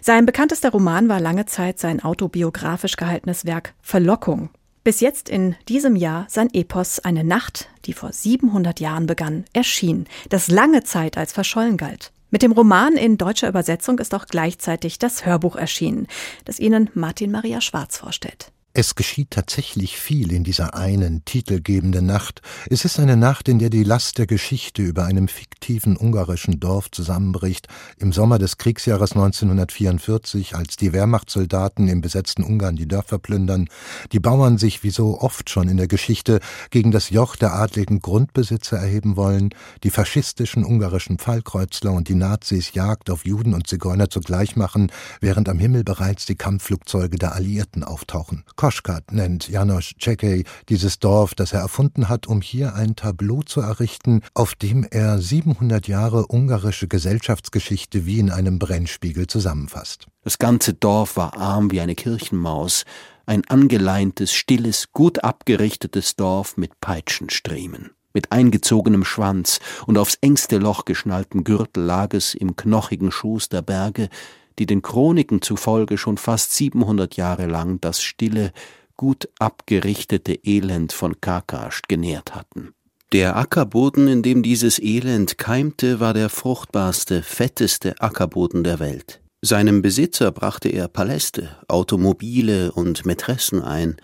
Sein 0.03 0.27
bekanntester 0.27 0.73
Roman 0.73 1.09
war 1.09 1.21
lange 1.21 1.47
Zeit 1.47 1.79
sein 1.79 2.05
autobiografisch 2.05 2.97
gehaltenes 2.97 3.47
Werk 3.47 3.73
Verlockung 3.81 4.51
bis 4.85 5.01
jetzt 5.01 5.29
in 5.29 5.57
diesem 5.69 5.97
Jahr 5.97 6.27
sein 6.29 6.49
Epos 6.53 7.01
Eine 7.01 7.25
Nacht, 7.25 7.69
die 7.85 7.93
vor 7.93 8.13
700 8.13 8.81
Jahren 8.81 9.07
begann, 9.07 9.45
erschien, 9.53 10.07
das 10.29 10.49
lange 10.49 10.83
Zeit 10.85 11.17
als 11.17 11.33
verschollen 11.33 11.77
galt. 11.77 12.13
Mit 12.31 12.43
dem 12.43 12.53
Roman 12.53 12.95
in 12.95 13.19
deutscher 13.19 13.49
Übersetzung 13.49 13.99
ist 13.99 14.15
auch 14.15 14.27
gleichzeitig 14.27 14.99
das 14.99 15.27
Hörbuch 15.27 15.57
erschienen, 15.57 16.07
das 16.45 16.61
Ihnen 16.61 16.89
Martin 16.95 17.31
Maria 17.31 17.61
Schwarz 17.61 17.97
vorstellt. 17.97 18.53
Es 18.73 18.95
geschieht 18.95 19.33
tatsächlich 19.33 19.99
viel 19.99 20.31
in 20.31 20.45
dieser 20.45 20.75
einen 20.75 21.25
titelgebenden 21.25 22.07
Nacht. 22.07 22.41
Es 22.71 22.85
ist 22.85 23.01
eine 23.01 23.17
Nacht, 23.17 23.49
in 23.49 23.59
der 23.59 23.69
die 23.69 23.83
Last 23.83 24.17
der 24.19 24.29
Geschichte 24.29 24.83
über 24.83 25.07
einem 25.07 25.27
fiktiven 25.27 25.97
ungarischen 25.97 26.61
Dorf 26.61 26.89
zusammenbricht, 26.89 27.67
im 27.99 28.13
Sommer 28.13 28.39
des 28.39 28.59
Kriegsjahres 28.59 29.11
1944, 29.11 30.55
als 30.55 30.77
die 30.77 30.93
Wehrmachtssoldaten 30.93 31.89
im 31.89 32.01
besetzten 32.01 32.45
Ungarn 32.45 32.77
die 32.77 32.87
Dörfer 32.87 33.19
plündern, 33.19 33.69
die 34.13 34.21
Bauern 34.21 34.57
sich 34.57 34.85
wie 34.85 34.91
so 34.91 35.21
oft 35.21 35.51
schon 35.51 35.67
in 35.67 35.77
der 35.77 35.89
Geschichte 35.89 36.39
gegen 36.71 36.93
das 36.93 37.11
Joch 37.11 37.35
der 37.35 37.55
adligen 37.55 37.99
Grundbesitzer 37.99 38.77
erheben 38.77 39.17
wollen, 39.17 39.51
die 39.83 39.91
faschistischen 39.91 40.65
ungarischen 40.65 41.19
Fallkreuzler 41.19 41.91
und 41.91 42.07
die 42.07 42.15
Nazis 42.15 42.73
Jagd 42.73 43.11
auf 43.11 43.27
Juden 43.27 43.53
und 43.53 43.67
Zigeuner 43.67 44.11
zugleich 44.11 44.55
machen, 44.55 44.93
während 45.21 45.49
am 45.49 45.59
Himmel 45.59 45.83
bereits 45.83 46.25
die 46.25 46.37
Kampfflugzeuge 46.37 47.19
der 47.19 47.35
Alliierten 47.35 47.83
auftauchen. 47.83 48.45
Koschkat 48.61 49.11
nennt 49.11 49.49
Janos 49.49 49.95
Czekej 49.99 50.45
dieses 50.69 50.99
Dorf, 50.99 51.35
das 51.35 51.55
er 51.55 51.61
erfunden 51.61 52.11
hat, 52.11 52.27
um 52.27 52.43
hier 52.43 52.75
ein 52.75 52.95
Tableau 52.95 53.41
zu 53.43 53.63
errichten, 53.63 54.21
auf 54.35 54.55
dem 54.55 54.85
er 54.85 55.19
700 55.19 55.89
Jahre 55.89 56.27
ungarische 56.27 56.87
Gesellschaftsgeschichte 56.87 58.05
wie 58.05 58.19
in 58.19 58.31
einem 58.31 58.59
Brennspiegel 58.59 59.29
zusammenfasst. 59.29 60.09
Das 60.25 60.37
ganze 60.37 60.75
Dorf 60.75 61.17
war 61.17 61.39
arm 61.39 61.71
wie 61.71 61.81
eine 61.81 61.95
Kirchenmaus, 61.95 62.85
ein 63.25 63.49
angeleintes, 63.49 64.35
stilles, 64.35 64.93
gut 64.93 65.25
abgerichtetes 65.25 66.17
Dorf 66.17 66.59
mit 66.59 66.81
Peitschenstriemen. 66.83 67.93
Mit 68.13 68.31
eingezogenem 68.31 69.07
Schwanz 69.07 69.61
und 69.87 69.97
aufs 69.97 70.19
engste 70.21 70.59
Loch 70.59 70.85
geschnalltem 70.85 71.45
Gürtel 71.45 71.85
lag 71.85 72.13
es 72.13 72.35
im 72.35 72.57
knochigen 72.57 73.11
Schoß 73.11 73.49
der 73.49 73.63
Berge, 73.63 74.11
die 74.59 74.67
den 74.67 74.83
Chroniken 74.83 75.43
zufolge 75.43 75.99
schon 75.99 76.19
fast 76.19 76.53
700 76.55 77.17
Jahre 77.17 77.47
lang 77.47 77.81
das 77.81 78.03
stille, 78.03 78.53
gut 78.97 79.29
abgerichtete 79.39 80.35
Elend 80.45 80.93
von 80.93 81.21
Karkascht 81.21 81.89
genährt 81.89 82.35
hatten. 82.35 82.75
Der 83.13 83.37
Ackerboden, 83.37 84.07
in 84.07 84.23
dem 84.23 84.43
dieses 84.43 84.79
Elend 84.79 85.37
keimte, 85.37 85.99
war 85.99 86.15
der 86.15 86.29
fruchtbarste, 86.29 87.23
fetteste 87.23 88.01
Ackerboden 88.01 88.63
der 88.63 88.79
Welt. 88.79 89.21
Seinem 89.43 89.83
Besitzer 89.83 90.31
brachte 90.31 90.69
er 90.69 90.87
Paläste, 90.87 91.57
Automobile 91.67 92.71
und 92.73 93.07
Mätressen 93.07 93.63
ein, 93.63 93.97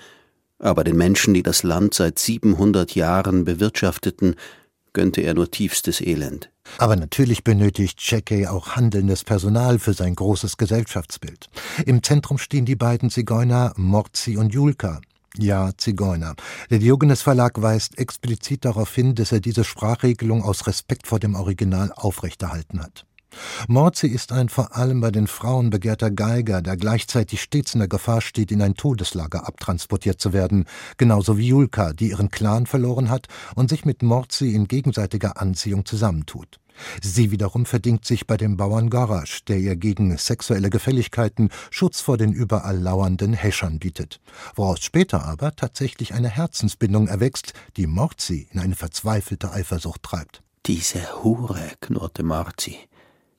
aber 0.59 0.83
den 0.83 0.97
Menschen, 0.97 1.35
die 1.35 1.43
das 1.43 1.62
Land 1.62 1.95
seit 1.95 2.19
700 2.19 2.95
Jahren 2.95 3.45
bewirtschafteten, 3.45 4.35
gönnte 4.97 5.21
er 5.21 5.35
nur 5.35 5.50
tiefstes 5.50 6.00
Elend. 6.00 6.50
Aber 6.79 6.97
natürlich 6.97 7.45
benötigt 7.45 7.99
Checkey 7.99 8.47
auch 8.47 8.76
handelndes 8.76 9.25
Personal 9.25 9.79
für 9.79 9.93
sein 9.93 10.15
großes 10.15 10.57
Gesellschaftsbild. 10.57 11.50
Im 11.85 12.03
Zentrum 12.03 12.38
stehen 12.38 12.65
die 12.65 12.76
beiden 12.76 13.11
Zigeuner 13.11 13.75
Morzi 13.76 14.38
und 14.38 14.55
Julka. 14.55 15.03
Ja, 15.37 15.73
Zigeuner. 15.76 16.35
Der 16.71 16.79
Diogenes 16.79 17.21
Verlag 17.21 17.61
weist 17.61 17.99
explizit 17.99 18.65
darauf 18.65 18.95
hin, 18.95 19.15
dass 19.15 19.33
er 19.33 19.41
diese 19.41 19.65
Sprachregelung 19.65 20.43
aus 20.43 20.67
Respekt 20.67 21.07
vor 21.07 21.21
dem 21.21 21.35
Original 21.35 21.93
aufrechterhalten 21.95 22.83
hat. 22.83 23.05
Morzi 23.68 24.06
ist 24.06 24.33
ein 24.33 24.49
vor 24.49 24.76
allem 24.76 25.00
bei 25.00 25.11
den 25.11 25.26
Frauen 25.26 25.71
begehrter 25.71 26.11
Geiger, 26.11 26.62
der 26.62 26.76
gleichzeitig 26.76 27.42
stets 27.42 27.75
in 27.75 27.80
der 27.80 27.88
Gefahr 27.88 28.21
steht, 28.21 28.52
in 28.52 28.62
ein 28.62 28.75
Todeslager 28.75 29.47
abtransportiert 29.47 30.21
zu 30.21 30.33
werden, 30.33 30.66
genauso 30.97 31.37
wie 31.37 31.49
Julka, 31.49 31.92
die 31.92 32.11
ihren 32.11 32.30
Clan 32.30 32.66
verloren 32.66 33.11
hat 33.11 33.26
und 33.54 33.68
sich 33.68 33.85
mit 33.85 34.02
Morzi 34.02 34.54
in 34.54 34.68
gegenseitiger 34.68 35.40
Anziehung 35.40 35.85
zusammentut. 35.85 36.61
Sie 37.02 37.30
wiederum 37.30 37.64
verdingt 37.66 38.04
sich 38.04 38.26
bei 38.26 38.37
dem 38.37 38.56
Bauern 38.56 38.90
Garasch, 38.90 39.45
der 39.45 39.59
ihr 39.59 39.76
gegen 39.76 40.16
sexuelle 40.18 40.71
Gefälligkeiten 40.71 41.49
Schutz 41.71 42.00
vor 42.00 42.18
den 42.18 42.33
überall 42.33 42.78
lauernden 42.78 43.33
Häschern 43.33 43.78
bietet, 43.78 44.21
woraus 44.54 44.80
später 44.80 45.25
aber 45.25 45.56
tatsächlich 45.56 46.14
eine 46.14 46.28
Herzensbindung 46.28 47.09
erwächst, 47.09 47.54
die 47.76 47.87
Morzi 47.87 48.49
in 48.52 48.61
eine 48.61 48.75
verzweifelte 48.75 49.52
Eifersucht 49.52 50.02
treibt. 50.02 50.42
Diese 50.66 51.23
Hure, 51.23 51.73
knurrte 51.80 52.23
Morzi, 52.23 52.76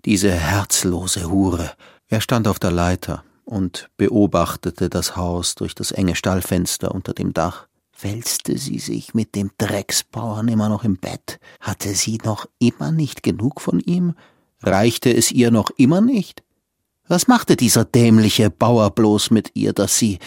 diese 0.06 0.32
herzlose 0.32 1.30
Hure. 1.30 1.72
Er 2.08 2.22
stand 2.22 2.48
auf 2.48 2.60
der 2.60 2.72
Leiter 2.72 3.24
und 3.46 3.90
beobachtete 3.98 4.90
das 4.90 5.16
Haus 5.16 5.56
durch 5.56 5.76
das 5.76 5.92
enge 5.92 6.16
Stallfenster 6.16 6.94
unter 6.94 7.14
dem 7.14 7.34
Dach. 7.34 7.68
Wälzte 8.00 8.58
sie 8.58 8.80
sich 8.80 9.14
mit 9.14 9.36
dem 9.36 9.52
Drecksbauern 9.58 10.48
immer 10.48 10.70
noch 10.70 10.84
im 10.84 10.98
Bett? 10.98 11.40
Hatte 11.60 11.96
sie 11.96 12.20
noch 12.24 12.48
immer 12.60 12.92
nicht 12.92 13.24
genug 13.24 13.60
von 13.60 13.80
ihm? 13.80 14.14
Reichte 14.62 15.14
es 15.14 15.32
ihr 15.32 15.52
noch 15.52 15.72
immer 15.78 16.02
nicht? 16.02 16.44
Was 17.08 17.28
machte 17.28 17.56
dieser 17.56 17.86
dämliche 17.86 18.50
Bauer 18.50 18.92
bloß 18.92 19.32
mit 19.32 19.52
ihr, 19.54 19.74
dass 19.74 19.98
sie. 19.98 20.20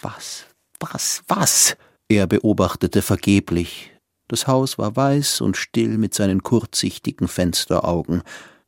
Was, 0.00 0.46
was, 0.80 1.22
was? 1.28 1.76
Er 2.08 2.26
beobachtete 2.26 3.02
vergeblich. 3.02 3.92
Das 4.28 4.46
Haus 4.46 4.78
war 4.78 4.96
weiß 4.96 5.40
und 5.40 5.56
still 5.56 5.98
mit 5.98 6.14
seinen 6.14 6.42
kurzsichtigen 6.42 7.28
Fensteraugen. 7.28 8.22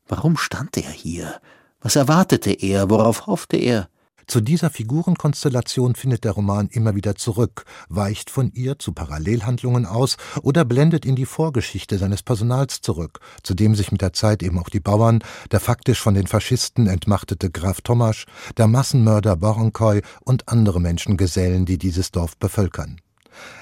Warum 0.09 0.37
stand 0.37 0.77
er 0.77 0.91
hier? 0.91 1.41
Was 1.81 1.97
erwartete 1.97 2.51
er? 2.51 2.91
Worauf 2.91 3.27
hoffte 3.27 3.57
er? 3.57 3.89
Zu 4.27 4.43
dieser 4.43 4.69
Figurenkonstellation 4.69 5.95
findet 5.95 6.25
der 6.25 6.33
Roman 6.33 6.69
immer 6.69 6.95
wieder 6.95 7.15
zurück, 7.15 7.65
weicht 7.89 8.29
von 8.29 8.53
ihr 8.53 8.79
zu 8.79 8.93
Parallelhandlungen 8.93 9.87
aus 9.87 10.19
oder 10.43 10.67
blendet 10.67 11.07
in 11.07 11.17
die 11.17 11.25
Vorgeschichte 11.25 11.97
seines 11.97 12.23
Personals 12.23 12.83
zurück, 12.83 13.21
zu 13.43 13.55
dem 13.55 13.75
sich 13.75 13.91
mit 13.91 14.03
der 14.03 14.13
Zeit 14.13 14.43
eben 14.43 14.59
auch 14.59 14.69
die 14.69 14.81
Bauern, 14.81 15.21
der 15.51 15.61
faktisch 15.61 16.01
von 16.01 16.13
den 16.13 16.27
Faschisten 16.27 16.89
entmachtete 16.89 17.51
Graf 17.51 17.81
Tomasch, 17.81 18.27
der 18.59 18.67
Massenmörder 18.67 19.37
Boronkoy 19.37 20.03
und 20.25 20.47
andere 20.49 20.81
Menschen 20.81 21.17
gesellen, 21.17 21.65
die 21.65 21.79
dieses 21.79 22.11
Dorf 22.11 22.37
bevölkern. 22.37 23.01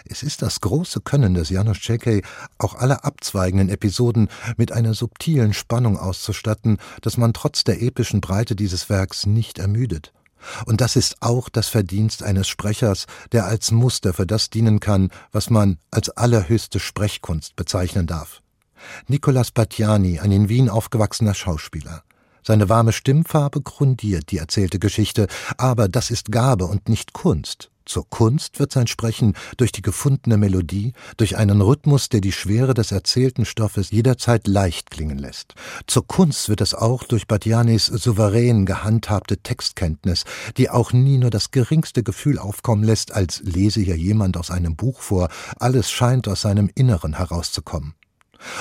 Es 0.05 0.23
ist 0.23 0.43
das 0.43 0.61
große 0.61 1.01
Können 1.01 1.35
des 1.35 1.51
Janusz 1.51 1.81
Czekej, 1.81 2.23
auch 2.59 2.75
alle 2.75 3.05
abzweigenden 3.05 3.69
Episoden 3.69 4.29
mit 4.57 4.73
einer 4.73 4.95
subtilen 4.95 5.53
Spannung 5.53 5.99
auszustatten, 5.99 6.79
dass 7.03 7.17
man 7.17 7.33
trotz 7.33 7.65
der 7.65 7.83
epischen 7.83 8.21
Breite 8.21 8.57
dieses 8.57 8.89
Werks 8.89 9.27
nicht 9.27 9.59
ermüdet. 9.59 10.13
Und 10.67 10.81
das 10.81 10.97
ist 10.97 11.17
auch 11.21 11.49
das 11.49 11.69
Verdienst 11.69 12.23
eines 12.23 12.49
Sprechers, 12.49 13.07
der 13.33 13.47
als 13.47 13.71
Muster 13.71 14.13
für 14.13 14.27
das 14.27 14.51
dienen 14.51 14.81
kann, 14.81 15.11
was 15.33 15.51
man 15.51 15.79
als 15.91 16.11
allerhöchste 16.11 16.79
Sprechkunst 16.79 17.57
bezeichnen 17.57 18.07
darf. 18.07 18.43
Nicolas 19.09 19.51
Battiani, 19.51 20.21
ein 20.21 20.33
in 20.33 20.49
Wien 20.49 20.69
aufgewachsener 20.69 21.35
Schauspieler. 21.35 22.03
Seine 22.43 22.69
warme 22.69 22.93
Stimmfarbe 22.93 23.61
grundiert 23.61 24.31
die 24.31 24.39
erzählte 24.39 24.79
Geschichte, 24.79 25.27
aber 25.57 25.89
das 25.89 26.11
ist 26.11 26.31
Gabe 26.31 26.67
und 26.67 26.89
nicht 26.89 27.13
Kunst. 27.13 27.71
Zur 27.87 28.11
Kunst 28.11 28.59
wird 28.59 28.73
sein 28.73 28.89
Sprechen 28.89 29.35
durch 29.57 29.73
die 29.73 29.81
gefundene 29.81 30.37
Melodie, 30.37 30.93
durch 31.17 31.37
einen 31.37 31.61
Rhythmus, 31.61 32.09
der 32.09 32.21
die 32.21 32.33
Schwere 32.33 32.75
des 32.75 32.93
erzählten 32.93 33.45
Stoffes 33.45 33.93
jederzeit 33.93 34.49
leicht 34.49 34.91
klingen 34.91 35.19
lässt. 35.19 35.55
Zur 35.87 36.07
Kunst 36.07 36.49
wird 36.49 36.61
es 36.61 36.75
auch 36.75 37.05
durch 37.05 37.29
Badianis 37.29 37.87
souverän 37.87 38.67
gehandhabte 38.67 39.39
Textkenntnis, 39.39 40.25
die 40.57 40.69
auch 40.69 40.93
nie 40.93 41.19
nur 41.19 41.31
das 41.31 41.53
geringste 41.53 42.03
Gefühl 42.03 42.39
aufkommen 42.39 42.83
lässt, 42.83 43.13
als 43.13 43.41
lese 43.45 43.81
hier 43.81 43.97
jemand 43.97 44.37
aus 44.37 44.51
einem 44.51 44.75
Buch 44.75 45.01
vor, 45.01 45.29
alles 45.59 45.91
scheint 45.91 46.27
aus 46.29 46.41
seinem 46.41 46.69
Inneren 46.75 47.17
herauszukommen. 47.17 47.95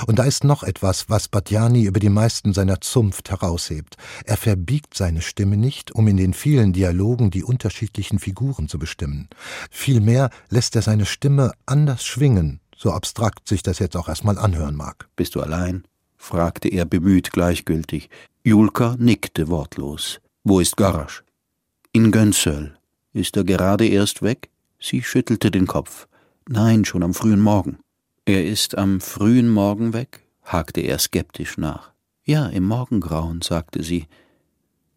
Und 0.06 0.18
da 0.18 0.24
ist 0.24 0.44
noch 0.44 0.62
etwas, 0.62 1.08
was 1.08 1.28
Badiani 1.28 1.84
über 1.84 2.00
die 2.00 2.08
meisten 2.08 2.52
seiner 2.52 2.80
Zunft 2.80 3.30
heraushebt. 3.30 3.96
Er 4.24 4.36
verbiegt 4.36 4.94
seine 4.94 5.22
Stimme 5.22 5.56
nicht, 5.56 5.92
um 5.92 6.08
in 6.08 6.16
den 6.16 6.34
vielen 6.34 6.72
Dialogen 6.72 7.30
die 7.30 7.44
unterschiedlichen 7.44 8.18
Figuren 8.18 8.68
zu 8.68 8.78
bestimmen. 8.78 9.28
Vielmehr 9.70 10.30
lässt 10.48 10.76
er 10.76 10.82
seine 10.82 11.06
Stimme 11.06 11.52
anders 11.66 12.04
schwingen, 12.04 12.60
so 12.76 12.92
abstrakt 12.92 13.48
sich 13.48 13.62
das 13.62 13.78
jetzt 13.78 13.96
auch 13.96 14.08
erstmal 14.08 14.38
anhören 14.38 14.76
mag. 14.76 15.08
Bist 15.16 15.34
du 15.34 15.40
allein? 15.40 15.84
fragte 16.16 16.68
er 16.68 16.84
bemüht 16.84 17.32
gleichgültig. 17.32 18.10
Julka 18.42 18.96
nickte 18.98 19.48
wortlos. 19.48 20.20
Wo 20.44 20.60
ist 20.60 20.76
Garasch? 20.76 21.24
In 21.92 22.10
Gönsöll. 22.10 22.76
Ist 23.12 23.36
er 23.36 23.44
gerade 23.44 23.86
erst 23.86 24.22
weg? 24.22 24.50
Sie 24.78 25.02
schüttelte 25.02 25.50
den 25.50 25.66
Kopf. 25.66 26.06
Nein, 26.48 26.84
schon 26.84 27.02
am 27.02 27.14
frühen 27.14 27.40
Morgen. 27.40 27.78
Er 28.28 28.44
ist 28.44 28.76
am 28.76 29.00
frühen 29.00 29.48
Morgen 29.48 29.92
weg? 29.92 30.26
hakte 30.42 30.80
er 30.80 30.98
skeptisch 30.98 31.58
nach. 31.58 31.92
Ja, 32.24 32.48
im 32.48 32.64
Morgengrauen, 32.64 33.40
sagte 33.40 33.84
sie, 33.84 34.06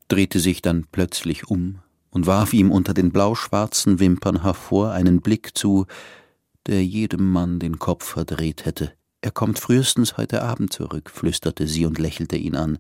drehte 0.08 0.40
sich 0.40 0.64
dann 0.64 0.88
plötzlich 0.92 1.48
um 1.48 1.78
und 2.10 2.26
warf 2.26 2.54
ihm 2.54 2.72
unter 2.72 2.96
den 2.96 3.12
blauschwarzen 3.12 4.00
Wimpern 4.00 4.42
hervor 4.42 4.94
einen 4.94 5.22
Blick 5.22 5.56
zu, 5.56 5.86
der 6.66 6.84
jedem 6.84 7.32
Mann 7.32 7.60
den 7.60 7.78
Kopf 7.78 8.04
verdreht 8.04 8.66
hätte. 8.66 8.94
Er 9.22 9.30
kommt 9.30 9.60
frühestens 9.60 10.18
heute 10.18 10.42
Abend 10.42 10.74
zurück, 10.74 11.12
flüsterte 11.12 11.68
sie 11.68 11.86
und 11.86 12.00
lächelte 12.00 12.36
ihn 12.36 12.56
an. 12.56 12.80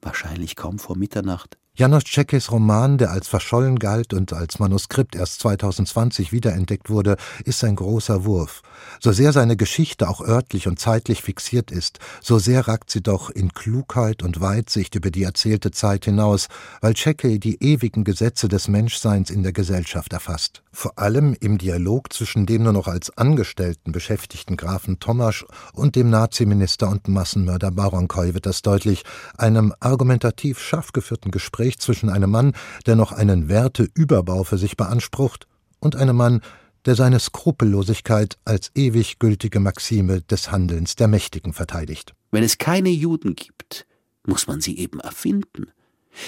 Wahrscheinlich 0.00 0.56
kaum 0.56 0.78
vor 0.78 0.96
Mitternacht. 0.96 1.58
Janos 1.76 2.04
Tschekes 2.04 2.52
Roman, 2.52 2.98
der 2.98 3.10
als 3.10 3.26
verschollen 3.26 3.80
galt 3.80 4.14
und 4.14 4.32
als 4.32 4.60
Manuskript 4.60 5.16
erst 5.16 5.40
2020 5.40 6.30
wiederentdeckt 6.30 6.88
wurde, 6.88 7.16
ist 7.44 7.64
ein 7.64 7.74
großer 7.74 8.24
Wurf. 8.24 8.62
So 9.00 9.10
sehr 9.10 9.32
seine 9.32 9.56
Geschichte 9.56 10.08
auch 10.08 10.20
örtlich 10.20 10.68
und 10.68 10.78
zeitlich 10.78 11.22
fixiert 11.22 11.72
ist, 11.72 11.98
so 12.22 12.38
sehr 12.38 12.68
ragt 12.68 12.92
sie 12.92 13.02
doch 13.02 13.28
in 13.28 13.52
Klugheit 13.54 14.22
und 14.22 14.40
Weitsicht 14.40 14.94
über 14.94 15.10
die 15.10 15.24
erzählte 15.24 15.72
Zeit 15.72 16.04
hinaus, 16.04 16.46
weil 16.80 16.94
Tscheke 16.94 17.40
die 17.40 17.60
ewigen 17.60 18.04
Gesetze 18.04 18.46
des 18.46 18.68
Menschseins 18.68 19.28
in 19.28 19.42
der 19.42 19.52
Gesellschaft 19.52 20.12
erfasst. 20.12 20.62
Vor 20.70 20.96
allem 20.96 21.36
im 21.40 21.58
Dialog 21.58 22.12
zwischen 22.12 22.46
dem 22.46 22.62
nur 22.62 22.72
noch 22.72 22.86
als 22.86 23.16
Angestellten 23.18 23.90
beschäftigten 23.90 24.56
Grafen 24.56 25.00
Tomasch 25.00 25.44
und 25.72 25.96
dem 25.96 26.08
Naziminister 26.08 26.88
und 26.88 27.08
Massenmörder 27.08 27.72
Baronkoi 27.72 28.34
wird 28.34 28.46
das 28.46 28.62
deutlich, 28.62 29.02
einem 29.36 29.74
argumentativ 29.80 30.60
scharf 30.60 30.92
geführten 30.92 31.32
Gespräch 31.32 31.63
Gespräch 31.64 31.78
zwischen 31.78 32.10
einem 32.10 32.30
Mann, 32.30 32.52
der 32.86 32.96
noch 32.96 33.12
einen 33.12 33.48
Werteüberbau 33.48 34.44
für 34.44 34.58
sich 34.58 34.76
beansprucht, 34.76 35.46
und 35.80 35.96
einem 35.96 36.16
Mann, 36.16 36.40
der 36.86 36.94
seine 36.94 37.20
Skrupellosigkeit 37.20 38.38
als 38.44 38.70
ewig 38.74 39.18
gültige 39.18 39.60
Maxime 39.60 40.22
des 40.22 40.50
Handelns 40.50 40.96
der 40.96 41.08
Mächtigen 41.08 41.52
verteidigt. 41.52 42.14
Wenn 42.30 42.42
es 42.42 42.58
keine 42.58 42.90
Juden 42.90 43.34
gibt, 43.34 43.86
muss 44.26 44.46
man 44.46 44.60
sie 44.60 44.78
eben 44.78 45.00
erfinden. 45.00 45.66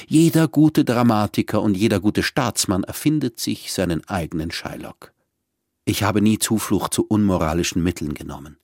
Jeder 0.07 0.49
gute 0.49 0.85
Dramatiker 0.85 1.62
und 1.62 1.76
jeder 1.76 2.00
gute 2.00 2.23
Staatsmann 2.23 2.85
erfindet 2.85 3.38
sich 3.38 3.73
seinen 3.73 4.07
eigenen 4.09 4.50
Shylock. 4.50 5.12
Ich 5.85 6.02
habe 6.02 6.21
nie 6.21 6.38
Zuflucht 6.38 6.93
zu 6.93 7.07
unmoralischen 7.07 7.83
Mitteln 7.83 8.14
genommen. 8.14 8.57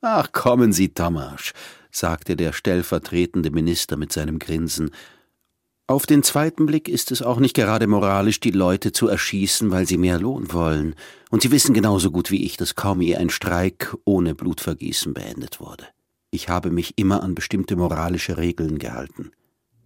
Ach, 0.00 0.32
kommen 0.32 0.72
Sie, 0.72 0.88
Thomas, 0.88 1.52
sagte 1.90 2.34
der 2.36 2.52
stellvertretende 2.52 3.50
Minister 3.50 3.96
mit 3.96 4.12
seinem 4.12 4.38
Grinsen, 4.38 4.90
auf 5.92 6.06
den 6.06 6.22
zweiten 6.22 6.64
Blick 6.64 6.88
ist 6.88 7.12
es 7.12 7.20
auch 7.20 7.38
nicht 7.38 7.54
gerade 7.54 7.86
moralisch, 7.86 8.40
die 8.40 8.50
Leute 8.50 8.92
zu 8.92 9.08
erschießen, 9.08 9.70
weil 9.70 9.86
sie 9.86 9.98
mehr 9.98 10.18
Lohn 10.18 10.50
wollen. 10.50 10.94
Und 11.30 11.42
sie 11.42 11.50
wissen 11.50 11.74
genauso 11.74 12.10
gut 12.10 12.30
wie 12.30 12.44
ich, 12.44 12.56
dass 12.56 12.74
kaum 12.74 13.02
je 13.02 13.16
ein 13.16 13.28
Streik 13.28 13.94
ohne 14.06 14.34
Blutvergießen 14.34 15.12
beendet 15.12 15.60
wurde. 15.60 15.84
Ich 16.30 16.48
habe 16.48 16.70
mich 16.70 16.94
immer 16.96 17.22
an 17.22 17.34
bestimmte 17.34 17.76
moralische 17.76 18.38
Regeln 18.38 18.78
gehalten. 18.78 19.32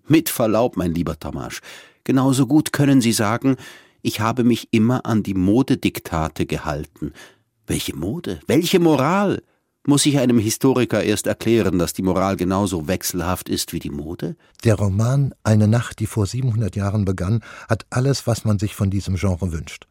Mit 0.06 0.28
Verlaub, 0.28 0.76
mein 0.76 0.94
lieber 0.94 1.18
Tomasch, 1.18 1.60
genauso 2.04 2.46
gut 2.46 2.72
können 2.72 3.00
Sie 3.00 3.12
sagen, 3.12 3.56
ich 4.00 4.20
habe 4.20 4.44
mich 4.44 4.68
immer 4.70 5.06
an 5.06 5.24
die 5.24 5.34
Modediktate 5.34 6.46
gehalten. 6.46 7.14
Welche 7.66 7.96
Mode? 7.96 8.38
Welche 8.46 8.78
Moral? 8.78 9.42
Muss 9.88 10.04
ich 10.04 10.18
einem 10.18 10.40
Historiker 10.40 11.04
erst 11.04 11.28
erklären, 11.28 11.78
dass 11.78 11.92
die 11.92 12.02
Moral 12.02 12.34
genauso 12.34 12.88
wechselhaft 12.88 13.48
ist 13.48 13.72
wie 13.72 13.78
die 13.78 13.90
Mode? 13.90 14.34
Der 14.64 14.74
Roman 14.74 15.32
Eine 15.44 15.68
Nacht, 15.68 16.00
die 16.00 16.06
vor 16.06 16.26
700 16.26 16.74
Jahren 16.74 17.04
begann, 17.04 17.40
hat 17.68 17.86
alles, 17.88 18.26
was 18.26 18.44
man 18.44 18.58
sich 18.58 18.74
von 18.74 18.90
diesem 18.90 19.14
Genre 19.14 19.52
wünscht. 19.52 19.86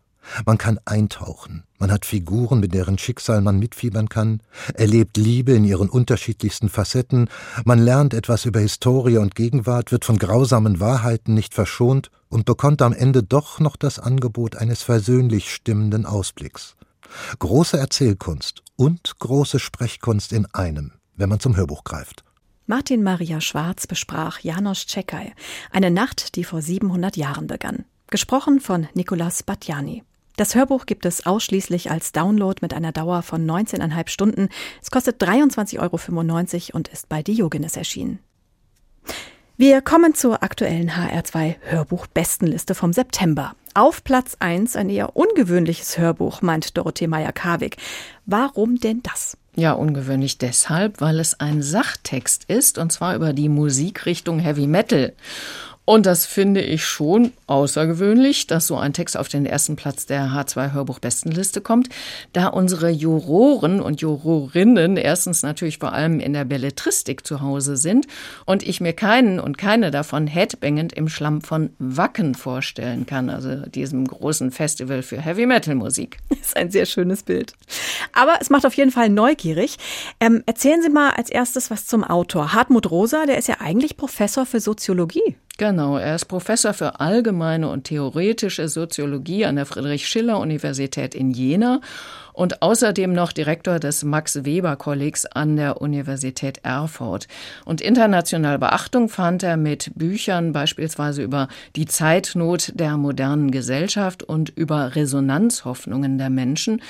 Man 0.46 0.58
kann 0.58 0.82
eintauchen, 0.84 1.64
man 1.80 1.94
hat 1.94 2.06
Figuren, 2.06 2.60
mit 2.60 2.74
deren 2.74 2.98
Schicksal 2.98 3.40
man 3.40 3.58
mitfiebern 3.58 4.10
kann, 4.10 4.42
erlebt 4.74 5.16
Liebe 5.16 5.54
in 5.54 5.64
ihren 5.64 5.88
unterschiedlichsten 5.88 6.68
Facetten, 6.68 7.30
man 7.64 7.80
lernt 7.80 8.14
etwas 8.14 8.44
über 8.44 8.60
Historie 8.60 9.20
und 9.20 9.34
Gegenwart, 9.34 9.94
wird 9.94 10.04
von 10.04 10.18
grausamen 10.18 10.82
Wahrheiten 10.82 11.36
nicht 11.36 11.54
verschont 11.54 12.12
und 12.28 12.44
bekommt 12.44 12.82
am 12.82 12.92
Ende 12.92 13.24
doch 13.24 13.62
noch 13.62 13.78
das 13.78 14.00
Angebot 14.00 14.58
eines 14.58 14.82
versöhnlich 14.82 15.54
stimmenden 15.54 16.06
Ausblicks. 16.06 16.76
Große 17.40 17.78
Erzählkunst 17.78 18.65
und 18.76 19.20
große 19.20 19.60
Sprechkunst 19.60 20.34
in 20.34 20.46
einem, 20.54 20.94
wenn 21.16 21.30
man 21.30 21.40
zum 21.40 21.56
Hörbuch 21.56 21.84
greift. 21.84 22.24
Martin 22.68 23.04
Maria 23.04 23.42
Schwarz 23.42 23.86
besprach 23.86 24.40
Janos 24.40 24.88
Czekaj, 24.88 25.34
eine 25.72 25.92
Nacht, 25.92 26.36
die 26.36 26.44
vor 26.44 26.62
700 26.62 27.16
Jahren 27.16 27.48
begann. 27.48 27.86
Gesprochen 28.08 28.60
von 28.60 28.88
Nicolas 28.94 29.44
Batjani. 29.44 30.04
Das 30.36 30.54
Hörbuch 30.54 30.86
gibt 30.86 31.06
es 31.06 31.26
ausschließlich 31.26 31.92
als 31.92 32.12
Download 32.12 32.60
mit 32.62 32.74
einer 32.74 32.92
Dauer 32.92 33.22
von 33.22 33.46
19,5 33.50 34.10
Stunden. 34.10 34.50
Es 34.82 34.92
kostet 34.92 35.24
23,95 35.24 35.80
Euro 35.80 36.78
und 36.78 36.88
ist 36.90 37.08
bei 37.08 37.24
Diogenes 37.24 37.78
erschienen. 37.78 38.20
Wir 39.58 39.82
kommen 39.82 40.14
zur 40.14 40.44
aktuellen 40.44 40.92
HR2 40.92 41.56
Hörbuch-Bestenliste 41.62 42.76
vom 42.76 42.92
September. 42.92 43.56
Auf 43.78 44.06
Platz 44.06 44.38
1 44.40 44.78
ein 44.78 44.90
eher 44.90 45.18
ungewöhnliches 45.18 45.98
Hörbuch, 45.98 46.42
meint 46.42 46.78
Dorothee 46.78 47.08
Meyer-Karwig. 47.08 47.76
Warum 48.26 48.80
denn 48.80 49.04
das? 49.04 49.38
Ja, 49.54 49.74
ungewöhnlich 49.74 50.38
deshalb, 50.38 51.02
weil 51.02 51.20
es 51.20 51.42
ein 51.42 51.62
Sachtext 51.62 52.46
ist, 52.46 52.78
und 52.78 52.94
zwar 52.94 53.18
über 53.18 53.34
die 53.34 53.50
Musikrichtung 53.50 54.40
Heavy 54.40 54.66
Metal. 54.66 55.12
Und 55.86 56.08
das 56.08 56.26
finde 56.26 56.62
ich 56.62 56.84
schon 56.84 57.32
außergewöhnlich, 57.46 58.48
dass 58.48 58.68
so 58.68 58.76
ein 58.76 58.94
Text 58.94 59.16
auf 59.16 59.28
den 59.28 59.46
ersten 59.46 59.76
Platz 59.76 60.08
der 60.08 60.30
H2 60.30 60.74
Hörbuch-Bestenliste 60.74 61.62
kommt, 61.62 61.90
da 62.34 62.48
unsere 62.48 62.90
Juroren 62.90 63.80
und 63.82 64.02
Jurorinnen 64.02 64.98
erstens 64.98 65.44
natürlich 65.44 65.78
vor 65.78 65.94
allem 65.94 66.20
in 66.20 66.34
der 66.34 66.46
Belletristik 66.46 67.26
zu 67.26 67.42
Hause 67.42 67.78
sind 67.78 68.08
und 68.46 68.64
ich 68.64 68.82
mir 68.82 68.94
keinen 68.94 69.40
und 69.40 69.60
keine 69.60 69.92
davon 69.92 70.26
headbangend 70.26 70.94
im 70.94 71.08
Schlamm 71.08 71.42
von 71.42 71.70
Wacken 71.78 72.34
vorstellen 72.34 73.06
kann, 73.06 73.30
also 73.30 73.68
diesem 73.68 74.08
großen 74.08 74.52
Festival 74.52 75.04
für 75.04 75.22
Heavy 75.22 75.46
Metal 75.46 75.76
Musik. 75.76 76.18
Das 76.30 76.40
ist 76.42 76.58
ein 76.58 76.72
sehr 76.72 76.88
schönes 76.88 77.22
Bild. 77.22 77.54
Aber 78.12 78.40
es 78.42 78.50
macht 78.50 78.66
auf 78.66 78.74
jeden 78.74 78.92
Fall 78.92 79.10
neugierig. 79.10 79.78
Ähm, 80.20 80.42
erzählen 80.48 80.82
Sie 80.82 80.90
mal 80.90 81.12
als 81.12 81.30
erstes 81.30 81.70
was 81.70 81.86
zum 81.86 82.04
Autor. 82.04 82.54
Hartmut 82.54 82.90
Rosa, 82.90 83.26
der 83.26 83.38
ist 83.38 83.48
ja 83.48 83.58
eigentlich 83.60 83.98
Professor 83.98 84.46
für 84.46 84.60
Soziologie. 84.60 85.36
Genau, 85.58 85.98
er 85.98 86.16
ist 86.16 86.26
Professor 86.26 86.74
für 86.74 87.00
allgemeine 87.00 87.70
und 87.70 87.86
theoretische 87.86 88.68
Soziologie 88.68 89.46
an 89.46 89.56
der 89.56 89.66
Friedrich-Schiller-Universität 89.66 91.16
in 91.16 91.32
Jena 91.32 91.80
und 92.36 92.62
außerdem 92.62 93.14
noch 93.14 93.32
Direktor 93.32 93.80
des 93.80 94.04
Max-Weber-Kollegs 94.04 95.26
an 95.26 95.56
der 95.56 95.82
Universität 95.82 96.60
Erfurt. 96.64 97.28
Und 97.64 97.82
international 97.82 98.60
Beachtung 98.60 99.10
fand 99.10 99.44
er 99.44 99.58
mit 99.58 99.92
Büchern 99.96 100.52
beispielsweise 100.52 101.24
über 101.24 101.48
die 101.76 101.86
Zeitnot 101.86 102.74
der 102.76 102.98
modernen 102.98 103.52
Gesellschaft 103.52 104.24
und 104.24 104.50
über 104.50 104.96
Resonanzhoffnungen 104.96 106.18
der 106.18 106.30
Menschen. 106.30 106.82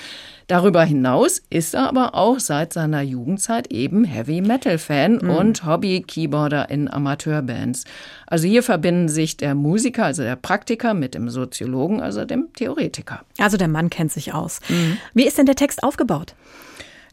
Darüber 0.47 0.83
hinaus 0.83 1.41
ist 1.49 1.73
er 1.73 1.87
aber 1.87 2.13
auch 2.13 2.39
seit 2.39 2.71
seiner 2.71 3.01
Jugendzeit 3.01 3.71
eben 3.71 4.03
Heavy 4.03 4.41
Metal 4.41 4.77
Fan 4.77 5.19
mhm. 5.21 5.29
und 5.31 5.65
Hobby 5.65 6.03
Keyboarder 6.05 6.69
in 6.69 6.87
Amateurbands. 6.87 7.85
Also 8.27 8.47
hier 8.47 8.61
verbinden 8.61 9.09
sich 9.09 9.37
der 9.37 9.55
Musiker, 9.55 10.05
also 10.05 10.21
der 10.21 10.35
Praktiker 10.35 10.93
mit 10.93 11.15
dem 11.15 11.29
Soziologen, 11.29 11.99
also 11.99 12.25
dem 12.25 12.53
Theoretiker. 12.53 13.21
Also 13.39 13.57
der 13.57 13.67
Mann 13.67 13.89
kennt 13.89 14.11
sich 14.11 14.33
aus. 14.33 14.59
Mhm. 14.69 14.97
Wie 15.15 15.25
ist 15.25 15.34
denn 15.37 15.45
der 15.45 15.55
Text 15.55 15.83
aufgebaut? 15.83 16.35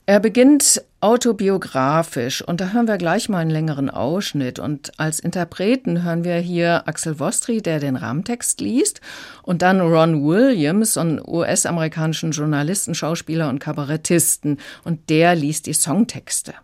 Er 0.05 0.19
beginnt 0.19 0.83
autobiografisch 1.01 2.43
und 2.43 2.61
da 2.61 2.71
hören 2.71 2.89
wir 2.89 2.99
gleich 2.99 3.29
mal 3.29 3.39
einen 3.39 3.51
längeren 3.51 3.89
Ausschnitt. 3.89 4.59
Und 4.59 4.99
als 4.99 5.21
Interpreten 5.21 6.03
hören 6.03 6.25
wir 6.25 6.37
hier 6.37 6.89
Axel 6.89 7.21
Vostri, 7.21 7.63
der 7.63 7.79
den 7.79 7.95
Rahmentext 7.95 8.61
liest, 8.61 9.01
und 9.45 9.63
dann 9.63 9.81
Ron 9.81 10.25
Williams, 10.25 10.97
einen 10.97 11.21
US-amerikanischen 11.25 12.33
Journalisten, 12.33 12.97
Schauspieler 12.97 13.49
und 13.49 13.61
Kabarettisten, 13.61 14.59
und 14.83 15.09
der 15.09 15.37
liest 15.37 15.67
die 15.67 15.73
Songtexte. 15.73 16.55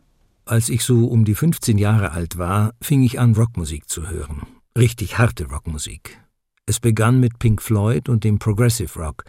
Als 0.45 0.69
ich 0.69 0.83
so 0.83 1.07
um 1.07 1.25
die 1.25 1.35
15 1.35 1.79
Jahre 1.79 2.11
alt 2.13 2.39
war, 2.39 2.73
fing 2.83 3.03
ich 3.03 3.21
an, 3.21 3.35
Rockmusik 3.35 3.89
zu 3.89 4.09
hören. 4.09 4.43
Richtig 4.77 5.19
harte 5.19 5.47
Rockmusik. 5.47 6.19
Es 6.67 6.81
begann 6.81 7.21
mit 7.21 7.39
Pink 7.39 7.63
Floyd 7.63 8.09
und 8.09 8.25
dem 8.25 8.39
Progressive 8.39 8.99
Rock, 8.99 9.25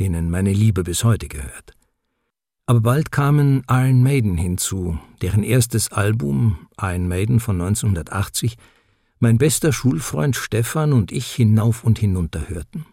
denen 0.00 0.30
meine 0.30 0.52
Liebe 0.52 0.82
bis 0.82 1.04
heute 1.04 1.28
gehört. 1.28 1.74
Aber 2.66 2.80
bald 2.80 3.12
kamen 3.12 3.62
Iron 3.68 4.02
Maiden 4.02 4.36
hinzu, 4.36 4.98
deren 5.22 5.42
erstes 5.42 5.92
Album, 5.92 6.68
Iron 6.80 7.06
Maiden 7.06 7.38
von 7.38 7.60
1980, 7.60 8.56
mein 9.18 9.38
bester 9.38 9.72
Schulfreund 9.72 10.34
Stefan 10.34 10.92
und 10.92 11.12
ich 11.12 11.26
hinauf 11.26 11.84
und 11.84 11.98
hinunter 11.98 12.48
hörten. 12.48 12.86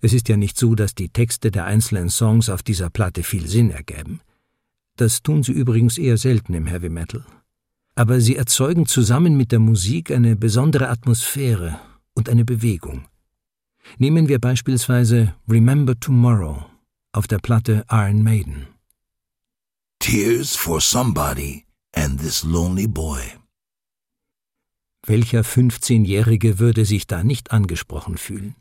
Es 0.00 0.12
ist 0.12 0.28
ja 0.28 0.36
nicht 0.36 0.58
so, 0.58 0.74
dass 0.74 0.94
die 0.94 1.10
Texte 1.10 1.50
der 1.50 1.66
einzelnen 1.66 2.08
Songs 2.08 2.48
auf 2.48 2.62
dieser 2.62 2.88
Platte 2.88 3.22
viel 3.22 3.46
Sinn 3.46 3.70
ergäben. 3.70 4.20
Das 4.96 5.22
tun 5.22 5.42
sie 5.42 5.52
übrigens 5.52 5.98
eher 5.98 6.16
selten 6.16 6.54
im 6.54 6.66
Heavy 6.66 6.88
Metal. 6.88 7.24
Aber 7.94 8.20
sie 8.20 8.36
erzeugen 8.36 8.86
zusammen 8.86 9.36
mit 9.36 9.52
der 9.52 9.58
Musik 9.58 10.10
eine 10.10 10.34
besondere 10.34 10.88
Atmosphäre 10.88 11.78
und 12.14 12.28
eine 12.28 12.44
Bewegung. 12.44 13.04
Nehmen 13.98 14.28
wir 14.28 14.38
beispielsweise 14.38 15.34
Remember 15.48 15.98
Tomorrow 15.98 16.64
auf 17.12 17.26
der 17.26 17.38
Platte 17.38 17.84
Iron 17.90 18.22
Maiden. 18.22 18.68
Tears 19.98 20.56
for 20.56 20.80
Somebody 20.80 21.64
and 21.94 22.20
This 22.20 22.42
Lonely 22.42 22.86
Boy. 22.86 23.20
Welcher 25.06 25.42
15-Jährige 25.42 26.58
würde 26.58 26.84
sich 26.84 27.06
da 27.06 27.22
nicht 27.24 27.52
angesprochen 27.52 28.18
fühlen? 28.18 28.54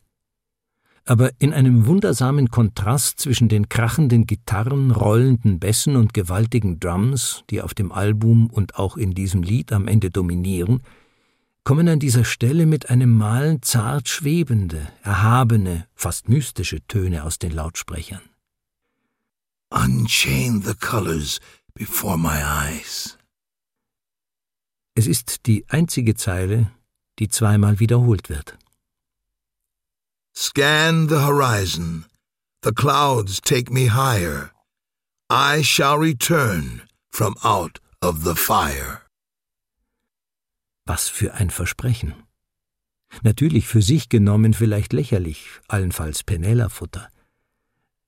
Aber 1.06 1.32
in 1.40 1.54
einem 1.54 1.88
wundersamen 1.88 2.50
Kontrast 2.50 3.20
zwischen 3.20 3.50
den 3.50 3.70
krachenden 3.70 4.28
Gitarren, 4.28 4.92
rollenden 4.92 5.60
Bässen 5.60 5.96
und 5.96 6.14
gewaltigen 6.14 6.80
Drums, 6.80 7.44
die 7.50 7.62
auf 7.62 7.74
dem 7.74 7.92
Album 7.92 8.48
und 8.48 8.76
auch 8.76 8.98
in 8.98 9.14
diesem 9.14 9.42
Lied 9.42 9.72
am 9.72 9.88
Ende 9.88 10.12
dominieren, 10.12 10.82
kommen 11.64 11.88
an 11.88 12.00
dieser 12.00 12.26
Stelle 12.26 12.66
mit 12.66 12.90
einem 12.90 13.18
Malen 13.18 13.62
zart 13.62 14.10
schwebende, 14.10 14.92
erhabene, 15.04 15.88
fast 15.94 16.30
mystische 16.30 16.86
Töne 16.88 17.24
aus 17.24 17.40
den 17.40 17.52
Lautsprechern. 17.52 18.22
Unchain 19.70 20.62
the 20.62 20.74
colors 20.74 21.40
before 21.74 22.18
my 22.18 22.42
eyes. 22.42 23.18
Es 24.96 25.08
ist 25.08 25.46
die 25.46 25.66
einzige 25.70 26.16
Zeile, 26.16 26.72
die 27.20 27.30
zweimal 27.30 27.80
wiederholt 27.80 28.30
wird. 28.30 28.58
Scan 30.36 31.08
the 31.08 31.20
horizon, 31.20 32.06
the 32.64 32.72
clouds 32.72 33.40
take 33.40 33.72
me 33.72 33.88
higher. 33.88 34.52
I 35.30 35.62
shall 35.64 35.98
return 35.98 36.82
from 37.10 37.36
out 37.44 37.80
of 38.02 38.24
the 38.24 38.36
fire. 38.36 39.04
Was 40.86 41.10
für 41.10 41.34
ein 41.34 41.50
Versprechen. 41.50 42.14
Natürlich 43.24 43.68
für 43.68 43.82
sich 43.82 44.10
genommen 44.10 44.54
vielleicht 44.54 44.94
lächerlich, 44.94 45.48
allenfalls 45.68 46.24
Penella-Futter. 46.24 47.08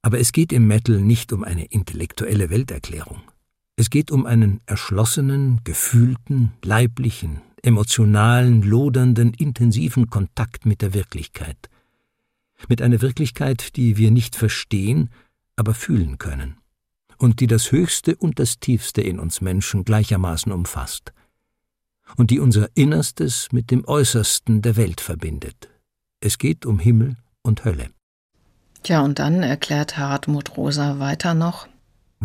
Aber 0.02 0.20
es 0.20 0.32
geht 0.32 0.52
im 0.52 0.68
Metal 0.68 1.00
nicht 1.00 1.32
um 1.34 1.44
eine 1.44 1.66
intellektuelle 1.66 2.50
Welterklärung. 2.50 3.22
Es 3.76 3.90
geht 3.90 4.12
um 4.12 4.26
einen 4.26 4.62
erschlossenen, 4.66 5.62
gefühlten, 5.64 6.52
leiblichen, 6.64 7.42
emotionalen, 7.64 8.62
lodernden, 8.62 9.34
intensiven 9.34 10.10
Kontakt 10.10 10.66
mit 10.66 10.82
der 10.82 10.94
Wirklichkeit. 10.94 11.70
Mit 12.68 12.82
einer 12.82 13.02
Wirklichkeit, 13.02 13.76
die 13.76 13.98
wir 13.98 14.12
nicht 14.12 14.36
verstehen, 14.36 15.10
aber 15.56 15.74
fühlen 15.74 16.18
können. 16.18 16.58
Und 17.18 17.40
die 17.40 17.48
das 17.48 17.72
Höchste 17.72 18.16
und 18.16 18.40
das 18.40 18.60
Tiefste 18.60 19.02
in 19.02 19.20
uns 19.20 19.42
Menschen 19.42 19.86
gleichermaßen 19.86 20.52
umfasst. 20.52 21.14
Und 22.16 22.32
die 22.32 22.40
unser 22.40 22.70
Innerstes 22.76 23.50
mit 23.52 23.72
dem 23.72 23.86
Äußersten 23.86 24.62
der 24.62 24.76
Welt 24.76 25.02
verbindet. 25.02 25.70
Es 26.20 26.38
geht 26.38 26.66
um 26.66 26.80
Himmel 26.80 27.18
und 27.42 27.66
Hölle. 27.66 27.90
Tja, 28.84 29.02
und 29.02 29.20
dann 29.20 29.44
erklärt 29.44 29.98
Hartmut 29.98 30.58
Rosa 30.58 31.00
weiter 31.00 31.34
noch, 31.34 31.68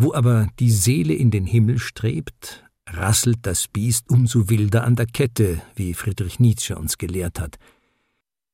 wo 0.01 0.13
aber 0.13 0.47
die 0.59 0.71
Seele 0.71 1.13
in 1.13 1.29
den 1.29 1.45
Himmel 1.45 1.77
strebt, 1.77 2.63
rasselt 2.87 3.39
das 3.41 3.67
Biest 3.67 4.09
umso 4.09 4.49
wilder 4.49 4.85
an 4.85 4.95
der 4.95 5.05
Kette, 5.05 5.61
wie 5.75 5.93
Friedrich 5.93 6.39
Nietzsche 6.39 6.77
uns 6.77 6.97
gelehrt 6.97 7.39
hat. 7.41 7.57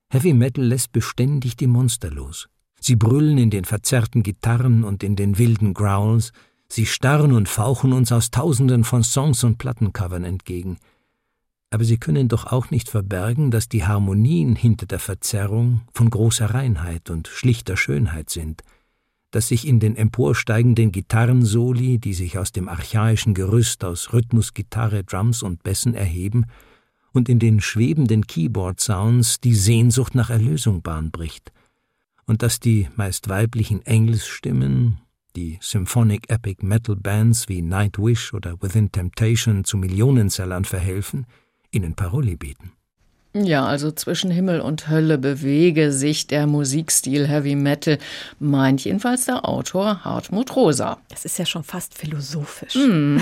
Heavy 0.10 0.34
Metal 0.34 0.66
lässt 0.66 0.92
beständig 0.92 1.56
die 1.56 1.68
Monster 1.68 2.10
los. 2.10 2.48
Sie 2.80 2.96
brüllen 2.96 3.38
in 3.38 3.52
den 3.52 3.66
verzerrten 3.66 4.24
Gitarren 4.24 4.84
und 4.84 5.04
in 5.04 5.16
den 5.16 5.38
wilden 5.38 5.76
Growls, 5.76 6.32
sie 6.68 6.88
starren 6.88 7.32
und 7.32 7.48
fauchen 7.48 7.94
uns 7.94 8.12
aus 8.12 8.32
tausenden 8.32 8.84
von 8.84 9.04
Songs 9.04 9.44
und 9.44 9.60
Plattencovern 9.60 10.24
entgegen. 10.24 10.78
Aber 11.76 11.84
sie 11.84 11.98
können 11.98 12.30
doch 12.30 12.46
auch 12.46 12.72
nicht 12.72 12.88
verbergen, 12.88 13.52
dass 13.52 13.68
die 13.68 13.86
Harmonien 13.86 14.56
hinter 14.56 14.86
der 14.86 15.00
Verzerrung 15.00 15.82
von 15.92 16.10
großer 16.10 16.46
Reinheit 16.46 17.10
und 17.10 17.28
schlichter 17.28 17.76
Schönheit 17.76 18.30
sind– 18.30 18.64
dass 19.36 19.50
sich 19.50 19.68
in 19.68 19.82
den 19.82 19.98
emporsteigenden 19.98 20.94
Gitarrensoli, 20.94 21.98
die 21.98 22.14
sich 22.14 22.38
aus 22.38 22.54
dem 22.54 22.70
archaischen 22.70 23.34
Gerüst 23.34 23.84
aus 23.84 24.14
Rhythmus, 24.14 24.54
Gitarre, 24.54 25.04
Drums 25.04 25.44
und 25.44 25.62
Bässen 25.62 25.94
erheben, 25.94 26.46
und 27.12 27.28
in 27.28 27.40
den 27.40 27.60
schwebenden 27.60 28.28
Keyboard-Sounds 28.28 29.42
die 29.42 29.54
Sehnsucht 29.54 30.16
nach 30.16 30.30
Erlösung 30.30 30.82
Bahn 30.82 31.12
bricht, 31.12 31.52
und 32.26 32.44
dass 32.44 32.62
die 32.62 32.88
meist 32.96 33.28
weiblichen 33.28 33.86
Engelsstimmen, 33.86 35.00
die 35.36 35.58
Symphonic 35.60 36.30
Epic 36.30 36.66
Metal 36.66 36.96
Bands 36.96 37.50
wie 37.50 37.62
Nightwish 37.62 38.34
oder 38.34 38.62
Within 38.62 38.90
Temptation 38.94 39.66
zu 39.66 39.76
Millionensellern 39.76 40.64
verhelfen, 40.64 41.26
ihnen 41.76 41.96
Paroli 41.96 42.36
bieten. 42.36 42.72
Ja, 43.38 43.66
also 43.66 43.92
zwischen 43.92 44.32
Himmel 44.32 44.62
und 44.62 44.88
Hölle 44.88 45.18
bewege 45.18 45.92
sich 45.92 46.26
der 46.26 46.48
Musikstil 46.48 47.28
Heavy 47.28 47.56
Metal, 47.56 47.98
meint 48.40 48.86
jedenfalls 48.86 49.26
der 49.26 49.44
Autor 49.44 50.06
Hartmut 50.06 50.56
Rosa. 50.56 51.00
Das 51.10 51.26
ist 51.26 51.38
ja 51.38 51.46
schon 51.46 51.66
fast 51.66 51.98
philosophisch. 51.98 52.76
Mm. 52.76 53.18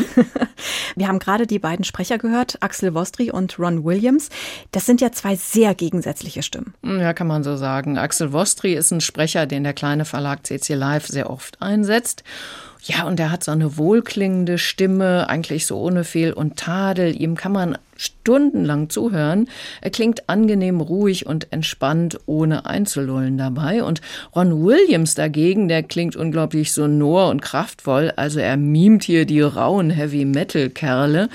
Wir 0.96 1.08
haben 1.08 1.18
gerade 1.18 1.48
die 1.48 1.58
beiden 1.58 1.84
Sprecher 1.84 2.20
gehört, 2.20 2.62
Axel 2.62 2.94
Vostri 2.94 3.32
und 3.32 3.58
Ron 3.58 3.84
Williams. 3.84 4.30
Das 4.72 4.86
sind 4.86 5.02
ja 5.02 5.12
zwei 5.12 5.36
sehr 5.36 5.74
gegensätzliche 5.74 6.44
Stimmen. 6.44 6.76
Ja, 6.84 7.14
kann 7.14 7.26
man 7.26 7.44
so 7.44 7.58
sagen. 7.58 7.98
Axel 7.98 8.34
Vostri 8.34 8.76
ist 8.76 8.92
ein 8.92 9.02
Sprecher, 9.02 9.48
den 9.48 9.64
der 9.64 9.74
kleine 9.74 10.06
Verlag 10.06 10.46
CC 10.46 10.76
Live 10.76 11.08
sehr 11.08 11.32
oft 11.32 11.60
einsetzt. 11.60 12.24
Ja, 12.84 13.06
und 13.06 13.20
er 13.20 13.32
hat 13.32 13.44
so 13.44 13.52
eine 13.52 13.78
wohlklingende 13.78 14.60
Stimme, 14.60 15.28
eigentlich 15.28 15.66
so 15.66 15.80
ohne 15.80 16.04
Fehl 16.04 16.34
und 16.34 16.58
Tadel. 16.58 17.20
Ihm 17.20 17.36
kann 17.36 17.54
man 17.54 17.78
stundenlang 17.96 18.90
zuhören. 18.90 19.48
Er 19.82 19.90
klingt 19.90 20.30
angenehm 20.30 20.82
ruhig 20.82 21.26
und 21.26 21.52
entspannt, 21.52 22.20
ohne 22.26 22.66
einzulullen 22.66 23.38
dabei. 23.38 23.84
Und 23.84 24.02
Ron 24.36 24.64
Williams 24.64 25.16
dagegen, 25.16 25.68
der 25.68 25.84
klingt 25.84 26.16
unglaublich 26.16 26.72
sonor 26.72 27.30
und 27.30 27.42
kraftvoll. 27.42 28.12
Also 28.16 28.40
er 28.40 28.58
mimt 28.58 29.04
hier 29.04 29.26
die 29.26 29.42
rauen 29.42 29.90
Heavy-Metal-Kerle. 29.90 31.30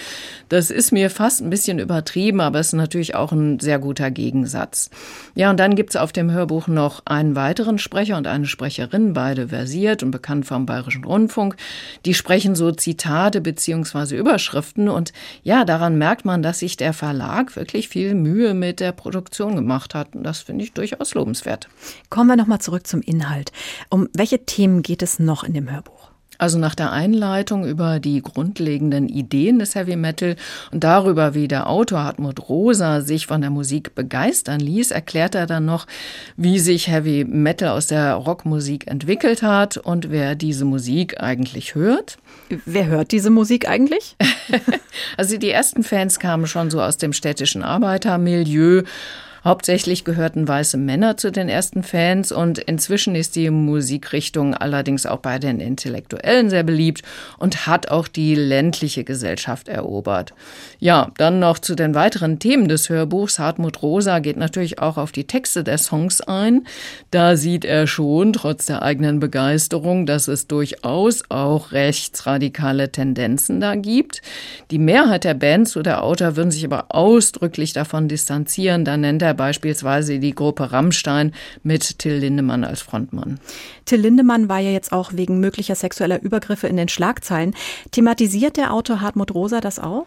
Das 0.49 0.71
ist 0.71 0.93
mir 0.93 1.11
fast 1.11 1.43
ein 1.43 1.51
bisschen 1.51 1.79
übertrieben, 1.79 2.41
aber 2.41 2.59
es 2.59 2.69
ist 2.69 2.73
natürlich 2.75 3.15
auch 3.15 3.33
ein 3.33 3.61
sehr 3.61 3.79
guter 3.79 4.11
Gegensatz. 4.11 4.91
Ja, 5.35 5.51
und 5.51 5.61
dann 5.61 5.75
gibt's 5.75 5.97
auf 5.97 6.13
dem 6.13 6.31
Hörbuch 6.31 6.69
noch 6.69 7.03
einen 7.05 7.37
weiteren 7.37 7.79
Sprecher 7.79 8.17
und 8.17 8.27
eine 8.27 8.47
Sprecherin, 8.47 9.13
beide 9.13 9.49
versiert 9.49 10.03
und 10.03 10.11
bekannt 10.11 10.47
vom 10.47 10.67
Bayerischen 10.67 11.05
Rundfunk. 11.05 11.57
Die 12.05 12.15
sprechen 12.15 12.55
so 12.55 12.73
Zitate 12.73 13.41
beziehungsweise 13.41 14.17
Überschriften 14.17 14.89
und 14.89 15.13
ja, 15.43 15.65
daran 15.65 15.99
merkt 15.99 16.25
man, 16.25 16.43
dass 16.49 16.61
sich 16.61 16.79
der 16.79 16.95
Verlag 16.95 17.57
wirklich 17.57 17.91
viel 17.91 18.15
Mühe 18.15 18.55
mit 18.55 18.81
der 18.81 18.93
Produktion 18.93 19.55
gemacht 19.55 19.95
hat. 19.95 20.15
Und 20.15 20.23
das 20.23 20.41
finde 20.41 20.65
ich 20.65 20.73
durchaus 20.73 21.13
lobenswert. 21.13 21.69
Kommen 22.09 22.31
wir 22.31 22.37
nochmal 22.37 22.59
zurück 22.59 22.87
zum 22.87 23.03
Inhalt. 23.03 23.53
Um 23.91 24.09
welche 24.15 24.47
Themen 24.47 24.81
geht 24.81 25.03
es 25.03 25.19
noch 25.19 25.45
in 25.45 25.53
dem 25.53 25.71
Hörbuch? 25.71 25.98
Also 26.39 26.59
nach 26.59 26.77
der 26.77 26.93
Einleitung 26.93 27.67
über 27.67 27.99
die 27.99 28.23
grundlegenden 28.23 29.09
Ideen 29.09 29.59
des 29.59 29.75
Heavy 29.75 29.97
Metal 29.97 30.37
und 30.71 30.85
darüber, 30.85 31.35
wie 31.35 31.49
der 31.49 31.69
Autor 31.69 32.05
Hartmut 32.05 32.49
Rosa 32.49 33.01
sich 33.01 33.27
von 33.27 33.41
der 33.41 33.51
Musik 33.51 33.97
begeistern 33.97 34.61
ließ, 34.61 34.93
erklärt 34.93 35.35
er 35.35 35.47
dann 35.47 35.65
noch, 35.65 35.87
wie 36.37 36.61
sich 36.61 36.87
Heavy 36.87 37.25
Metal 37.25 37.71
aus 37.71 37.89
der 37.89 38.15
Rockmusik 38.15 38.87
entwickelt 38.87 39.43
hat 39.43 39.77
und 39.79 40.11
wer 40.11 40.37
diese 40.37 40.65
Musik 40.65 41.21
eigentlich 41.21 41.75
hört. 41.75 42.19
Wer 42.65 42.87
hört 42.87 43.11
diese 43.11 43.31
Musik 43.31 43.69
eigentlich? 43.69 44.17
also 45.17 45.37
die 45.39 45.51
ersten 45.51 45.83
Fans 45.83 46.21
kamen 46.21 46.47
schon 46.47 46.71
so 46.71 46.81
aus 46.81 46.99
dem 46.99 47.13
städtischen 47.13 47.65
Arbeitermilieu, 47.65 48.85
Hauptsächlich 49.49 50.05
gehörten 50.05 50.47
weiße 50.47 50.77
Männer 50.77 51.17
zu 51.17 51.33
den 51.33 51.49
ersten 51.49 51.83
Fans 51.83 52.33
und 52.33 52.59
inzwischen 52.59 53.15
ist 53.15 53.35
die 53.35 53.49
Musikrichtung 53.49 54.53
allerdings 54.53 55.07
auch 55.07 55.21
bei 55.21 55.39
den 55.39 55.59
Intellektuellen 55.59 56.51
sehr 56.51 56.65
beliebt 56.65 57.01
und 57.39 57.67
hat 57.67 57.89
auch 57.89 58.09
die 58.09 58.35
ländliche 58.35 59.05
Gesellschaft 59.05 59.69
erobert. 59.69 60.35
Ja, 60.81 61.13
dann 61.17 61.39
noch 61.39 61.59
zu 61.61 61.77
den 61.77 61.95
weiteren 61.95 62.39
Themen 62.41 62.69
des 62.69 62.91
Hörbuchs. 62.91 63.39
Hartmut 63.39 63.81
Rosa 63.81 64.19
geht 64.19 64.37
natürlich 64.37 64.81
auch 64.81 64.99
auf 64.99 65.13
die 65.13 65.27
Texte 65.27 65.65
der 65.65 65.79
Songs 65.79 66.21
ein. 66.21 66.67
Da 67.11 67.39
sieht 67.39 67.65
er 67.65 67.87
schon, 67.87 68.35
trotz 68.35 68.67
der 68.67 68.83
eigenen 68.83 69.19
Begeisterung, 69.19 70.05
dass 70.05 70.29
es 70.29 70.47
durchaus 70.47 71.23
auch 71.31 71.73
rechtsradikale 71.73 72.93
Tendenzen 72.93 73.61
da 73.61 73.77
gibt. 73.77 74.21
Die 74.71 74.79
Mehrheit 74.79 75.25
der 75.25 75.33
Bands 75.33 75.75
oder 75.75 75.85
der 75.85 76.03
Autor 76.03 76.37
würden 76.37 76.51
sich 76.51 76.67
aber 76.67 76.95
ausdrücklich 76.95 77.73
davon 77.73 78.09
distanzieren. 78.09 78.85
Da 78.85 78.99
nennt 78.99 79.23
er 79.23 79.38
beispielsweise 79.39 80.19
die 80.19 80.35
Gruppe 80.35 80.71
Rammstein 80.71 81.33
mit 81.63 81.99
Till 81.99 82.17
Lindemann 82.17 82.65
als 82.65 82.83
Frontmann. 82.83 83.41
Till 83.87 84.03
Lindemann 84.03 84.51
war 84.51 84.59
ja 84.59 84.71
jetzt 84.71 84.93
auch 84.93 85.15
wegen 85.15 85.41
möglicher 85.41 85.75
sexueller 85.75 86.21
Übergriffe 86.21 86.67
in 86.67 86.77
den 86.77 86.89
Schlagzeilen. 86.89 87.55
Thematisiert 87.91 88.59
der 88.59 88.75
Autor 88.75 89.01
Hartmut 89.01 89.33
Rosa 89.33 89.63
das 89.63 89.79
auch? 89.79 90.07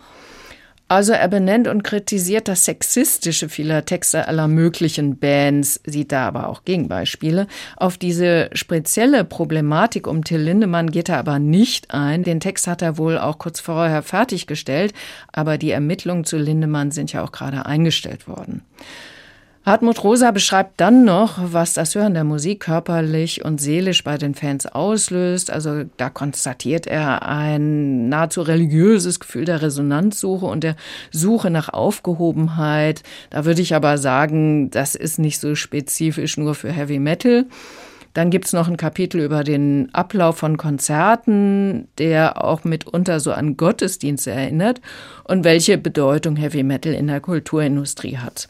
Also 0.92 1.14
er 1.14 1.30
benennt 1.30 1.70
und 1.70 1.84
kritisiert 1.84 2.50
das 2.50 2.66
Sexistische 2.66 3.48
vieler 3.48 3.86
Texte 3.86 4.28
aller 4.28 4.50
möglichen 4.50 5.18
Bands, 5.20 5.80
sieht 5.86 6.12
da 6.12 6.28
aber 6.28 6.50
auch 6.50 6.66
Gegenbeispiele. 6.66 7.48
Auf 7.78 7.98
diese 7.98 8.50
spezielle 8.52 9.24
Problematik 9.24 10.06
um 10.06 10.26
Till 10.26 10.42
Lindemann 10.42 10.92
geht 10.92 11.08
er 11.08 11.20
aber 11.20 11.40
nicht 11.40 11.94
ein. 11.94 12.24
Den 12.24 12.42
Text 12.42 12.68
hat 12.68 12.82
er 12.82 12.98
wohl 12.98 13.18
auch 13.18 13.38
kurz 13.38 13.62
vorher 13.62 14.04
fertiggestellt, 14.04 14.94
aber 15.32 15.58
die 15.58 15.72
Ermittlungen 15.72 16.26
zu 16.26 16.38
Lindemann 16.38 16.92
sind 16.92 17.14
ja 17.14 17.24
auch 17.24 17.32
gerade 17.32 17.66
eingestellt 17.66 18.28
worden. 18.28 18.66
Hartmut 19.64 20.04
Rosa 20.04 20.32
beschreibt 20.32 20.82
dann 20.82 21.06
noch, 21.06 21.38
was 21.40 21.74
das 21.76 21.94
Hören 21.94 22.16
der 22.16 22.24
Musik 22.24 22.62
körperlich 22.62 23.46
und 23.46 23.62
seelisch 23.62 24.04
bei 24.04 24.18
den 24.18 24.34
Fans 24.34 24.66
auslöst. 24.66 25.52
Also 25.52 25.84
da 25.98 26.10
konstatiert 26.10 26.88
er 26.88 27.28
ein 27.28 28.10
nahezu 28.10 28.42
religiöses 28.42 29.20
Gefühl 29.20 29.46
der 29.46 29.62
Resonanzsuche 29.62 30.48
und 30.48 30.64
der 30.64 30.76
Suche 31.12 31.52
nach 31.52 31.70
Aufgehobenheit. 31.70 33.04
Da 33.30 33.46
würde 33.46 33.62
ich 33.62 33.76
aber 33.76 34.00
sagen, 34.00 34.72
das 34.72 34.96
ist 34.96 35.20
nicht 35.20 35.40
so 35.40 35.54
spezifisch 35.54 36.38
nur 36.38 36.56
für 36.56 36.72
Heavy 36.72 36.98
Metal. 36.98 37.46
Dann 38.16 38.32
gibt's 38.32 38.54
noch 38.54 38.68
ein 38.68 38.78
Kapitel 38.78 39.22
über 39.22 39.44
den 39.44 39.94
Ablauf 39.94 40.40
von 40.40 40.58
Konzerten, 40.58 41.88
der 42.00 42.44
auch 42.44 42.64
mitunter 42.64 43.20
so 43.20 43.32
an 43.32 43.58
Gottesdienste 43.58 44.32
erinnert 44.32 44.82
und 45.24 45.44
welche 45.44 45.78
Bedeutung 45.78 46.36
Heavy 46.36 46.64
Metal 46.64 46.94
in 46.94 47.06
der 47.06 47.22
Kulturindustrie 47.22 48.18
hat. 48.18 48.50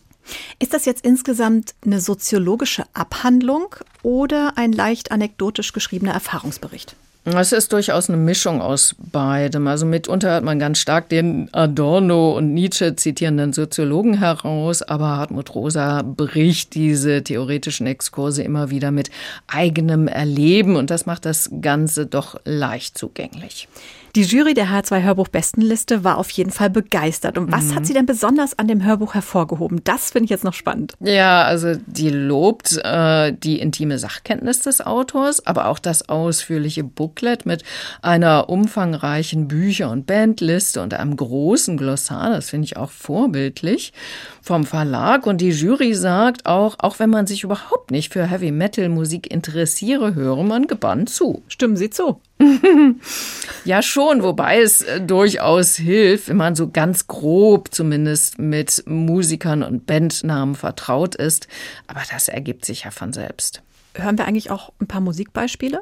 Ist 0.60 0.74
das 0.74 0.86
jetzt 0.86 1.06
insgesamt 1.06 1.74
eine 1.86 2.00
soziologische 2.00 2.84
Abhandlung 2.94 3.76
oder 4.04 4.54
ein 4.56 4.72
leicht 4.72 5.12
anekdotisch 5.12 5.74
geschriebener 5.74 6.14
Erfahrungsbericht? 6.14 6.96
Es 7.24 7.52
ist 7.52 7.72
durchaus 7.72 8.10
eine 8.10 8.18
Mischung 8.18 8.62
aus 8.62 8.96
beidem. 8.98 9.68
Also 9.68 9.86
mitunter 9.86 10.34
hat 10.34 10.44
man 10.44 10.58
ganz 10.58 10.80
stark 10.80 11.08
den 11.10 11.50
Adorno 11.54 12.36
und 12.36 12.52
Nietzsche 12.56 12.96
zitierenden 12.96 13.54
Soziologen 13.54 14.16
heraus, 14.18 14.82
aber 14.82 15.18
Hartmut 15.18 15.54
Rosa 15.54 16.02
bricht 16.02 16.74
diese 16.74 17.24
theoretischen 17.24 17.86
Exkurse 17.86 18.42
immer 18.42 18.72
wieder 18.72 18.90
mit 18.90 19.12
eigenem 19.46 20.08
Erleben 20.08 20.76
und 20.76 20.90
das 20.90 21.06
macht 21.06 21.26
das 21.26 21.52
Ganze 21.62 22.08
doch 22.08 22.40
leicht 22.44 22.98
zugänglich. 22.98 23.68
Die 24.16 24.24
Jury 24.24 24.54
der 24.54 24.68
H2 24.68 25.04
Hörbuch 25.04 25.30
Bestenliste 25.30 26.04
war 26.04 26.18
auf 26.18 26.30
jeden 26.32 26.52
Fall 26.52 26.70
begeistert. 26.70 27.38
Und 27.38 27.52
was 27.52 27.66
mhm. 27.66 27.76
hat 27.76 27.86
sie 27.86 27.94
denn 27.94 28.06
besonders 28.06 28.60
an 28.60 28.68
dem 28.68 28.84
Hörbuch 28.84 29.14
hervorgehoben? 29.14 29.82
Das 29.86 30.12
finde 30.12 30.26
ich 30.26 30.30
jetzt 30.30 30.44
noch 30.44 30.54
spannend. 30.54 30.94
Ja, 31.00 31.44
also 31.44 31.76
die 31.88 32.10
lobt 32.10 32.78
äh, 32.84 33.32
die 33.32 33.60
intime 33.60 33.98
Sachkenntnis 34.00 34.60
des 34.60 34.82
Autors, 34.86 35.46
aber 35.48 35.68
auch 35.68 35.80
das 35.80 36.10
ausführliche 36.10 36.84
Booklet 36.84 37.46
mit 37.46 37.64
einer 38.02 38.50
umfangreichen 38.50 39.48
Bücher- 39.48 39.90
und 39.90 40.06
Bandliste 40.08 40.82
und 40.82 40.94
einem 40.94 41.16
großen 41.16 41.78
Glossar. 41.78 42.32
Das 42.32 42.50
finde 42.50 42.66
ich 42.66 42.76
auch 42.76 42.92
vorbildlich 42.92 43.94
vom 44.42 44.66
Verlag. 44.66 45.26
Und 45.26 45.40
die 45.40 45.52
Jury 45.52 45.94
sagt 45.94 46.46
auch, 46.46 46.76
auch 46.80 47.00
wenn 47.00 47.10
man 47.10 47.28
sich 47.28 47.44
überhaupt 47.44 47.92
nicht 47.92 48.12
für 48.12 48.26
Heavy 48.26 48.52
Metal 48.52 48.90
Musik 48.90 49.32
interessiere, 49.32 50.16
höre 50.16 50.44
man 50.44 50.68
gebannt 50.68 51.10
zu. 51.10 51.44
Stimmen 51.48 51.78
Sie 51.78 51.90
zu? 51.90 52.20
ja, 53.66 53.82
schon, 53.82 54.24
wobei 54.24 54.62
es 54.62 54.82
äh, 54.82 55.02
durchaus 55.02 55.76
hilft, 55.76 56.30
wenn 56.30 56.38
man 56.38 56.56
so 56.56 56.70
ganz 56.70 57.08
grob 57.08 57.74
zumindest 57.74 58.40
mit 58.40 58.84
Musikern 58.88 59.64
und 59.64 59.86
Bandnamen 59.86 60.56
vertraut 60.56 61.16
ist. 61.16 61.48
Aber 61.88 62.02
das 62.12 62.28
ergibt 62.28 62.66
sich 62.66 62.84
ja 62.84 62.92
von 62.92 63.14
selbst. 63.14 63.62
Hören 63.96 64.18
wir 64.18 64.26
eigentlich 64.26 64.52
auch 64.52 64.72
ein 64.80 64.88
paar 64.88 65.02
Musikbeispiele? 65.02 65.82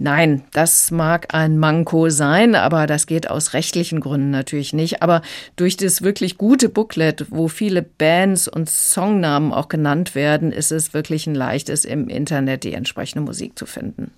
Nein, 0.00 0.44
das 0.52 0.92
mag 0.92 1.34
ein 1.34 1.58
Manko 1.58 2.08
sein, 2.08 2.54
aber 2.54 2.86
das 2.86 3.08
geht 3.08 3.28
aus 3.28 3.52
rechtlichen 3.52 3.98
Gründen 3.98 4.30
natürlich 4.30 4.72
nicht. 4.72 5.02
Aber 5.02 5.22
durch 5.56 5.76
das 5.76 6.02
wirklich 6.02 6.38
gute 6.38 6.68
Booklet, 6.68 7.26
wo 7.30 7.48
viele 7.48 7.82
Bands 7.82 8.46
und 8.46 8.70
Songnamen 8.70 9.52
auch 9.52 9.68
genannt 9.68 10.14
werden, 10.14 10.52
ist 10.52 10.70
es 10.70 10.94
wirklich 10.94 11.26
ein 11.26 11.34
leichtes, 11.34 11.84
im 11.84 12.08
Internet 12.08 12.62
die 12.62 12.74
entsprechende 12.74 13.24
Musik 13.24 13.58
zu 13.58 13.66
finden. 13.66 14.12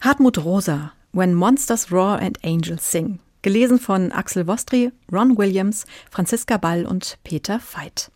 Hartmut 0.00 0.44
Rosa, 0.44 0.92
When 1.12 1.34
Monsters 1.34 1.90
Roar 1.90 2.20
and 2.20 2.38
Angels 2.44 2.90
Sing. 2.90 3.18
Gelesen 3.42 3.78
von 3.78 4.12
Axel 4.12 4.46
Vostri, 4.46 4.92
Ron 5.10 5.36
Williams, 5.38 5.86
Franziska 6.10 6.56
Ball 6.56 6.86
und 6.86 7.18
Peter 7.24 7.60
Veit. 7.72 8.10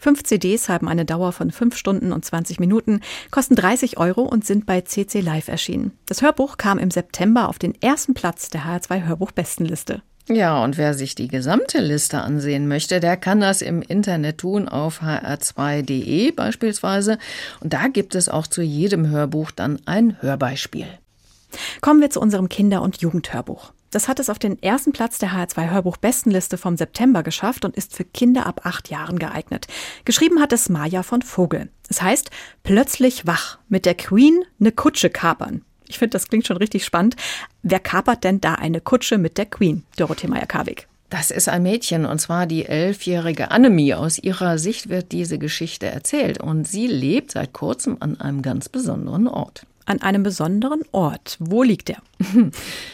Fünf 0.00 0.22
CDs 0.22 0.68
haben 0.68 0.88
eine 0.88 1.04
Dauer 1.04 1.32
von 1.32 1.50
fünf 1.50 1.76
Stunden 1.76 2.12
und 2.12 2.24
20 2.24 2.58
Minuten, 2.58 3.00
kosten 3.30 3.54
30 3.54 3.98
Euro 3.98 4.22
und 4.22 4.46
sind 4.46 4.66
bei 4.66 4.80
CC 4.80 5.20
Live 5.20 5.48
erschienen. 5.48 5.92
Das 6.06 6.22
Hörbuch 6.22 6.56
kam 6.56 6.78
im 6.78 6.90
September 6.90 7.48
auf 7.48 7.58
den 7.58 7.80
ersten 7.82 8.14
Platz 8.14 8.48
der 8.48 8.64
HR2 8.64 9.04
Hörbuch-Bestenliste. 9.06 10.02
Ja, 10.28 10.62
und 10.62 10.76
wer 10.76 10.92
sich 10.92 11.14
die 11.14 11.28
gesamte 11.28 11.80
Liste 11.80 12.20
ansehen 12.20 12.68
möchte, 12.68 13.00
der 13.00 13.16
kann 13.16 13.40
das 13.40 13.62
im 13.62 13.80
Internet 13.80 14.38
tun 14.38 14.68
auf 14.68 15.00
hr2.de 15.00 16.32
beispielsweise. 16.32 17.18
Und 17.60 17.72
da 17.72 17.88
gibt 17.88 18.14
es 18.14 18.28
auch 18.28 18.46
zu 18.46 18.60
jedem 18.60 19.08
Hörbuch 19.08 19.50
dann 19.50 19.80
ein 19.86 20.20
Hörbeispiel. 20.20 20.86
Kommen 21.80 22.02
wir 22.02 22.10
zu 22.10 22.20
unserem 22.20 22.50
Kinder- 22.50 22.82
und 22.82 23.00
Jugendhörbuch. 23.00 23.72
Das 23.90 24.06
hat 24.06 24.20
es 24.20 24.28
auf 24.28 24.38
den 24.38 24.62
ersten 24.62 24.92
Platz 24.92 25.16
der 25.18 25.30
HR2 25.30 25.70
Hörbuch-Bestenliste 25.70 26.58
vom 26.58 26.76
September 26.76 27.22
geschafft 27.22 27.64
und 27.64 27.74
ist 27.74 27.96
für 27.96 28.04
Kinder 28.04 28.44
ab 28.44 28.60
acht 28.64 28.90
Jahren 28.90 29.18
geeignet. 29.18 29.66
Geschrieben 30.04 30.40
hat 30.40 30.52
es 30.52 30.68
Maja 30.68 31.02
von 31.02 31.22
Vogel. 31.22 31.70
Es 31.88 32.02
heißt 32.02 32.30
Plötzlich 32.64 33.26
wach, 33.26 33.58
mit 33.68 33.86
der 33.86 33.94
Queen 33.94 34.44
eine 34.60 34.72
Kutsche 34.72 35.08
kapern. 35.08 35.64
Ich 35.88 35.98
finde, 35.98 36.10
das 36.10 36.28
klingt 36.28 36.46
schon 36.46 36.58
richtig 36.58 36.84
spannend. 36.84 37.16
Wer 37.62 37.80
kapert 37.80 38.24
denn 38.24 38.40
da 38.40 38.54
eine 38.54 38.80
Kutsche 38.80 39.18
mit 39.18 39.38
der 39.38 39.46
Queen? 39.46 39.84
Dorothee 39.96 40.28
Meyer-Karwig. 40.28 40.86
Das 41.10 41.30
ist 41.30 41.48
ein 41.48 41.62
Mädchen, 41.62 42.04
und 42.04 42.18
zwar 42.20 42.46
die 42.46 42.66
elfjährige 42.66 43.50
Annemie. 43.50 43.94
Aus 43.94 44.18
ihrer 44.18 44.58
Sicht 44.58 44.90
wird 44.90 45.12
diese 45.12 45.38
Geschichte 45.38 45.86
erzählt, 45.86 46.38
und 46.38 46.68
sie 46.68 46.86
lebt 46.86 47.32
seit 47.32 47.54
kurzem 47.54 47.96
an 48.00 48.20
einem 48.20 48.42
ganz 48.42 48.68
besonderen 48.68 49.26
Ort 49.26 49.64
an 49.88 50.02
einem 50.02 50.22
besonderen 50.22 50.82
Ort. 50.92 51.36
Wo 51.40 51.62
liegt 51.62 51.90
er? 51.90 52.02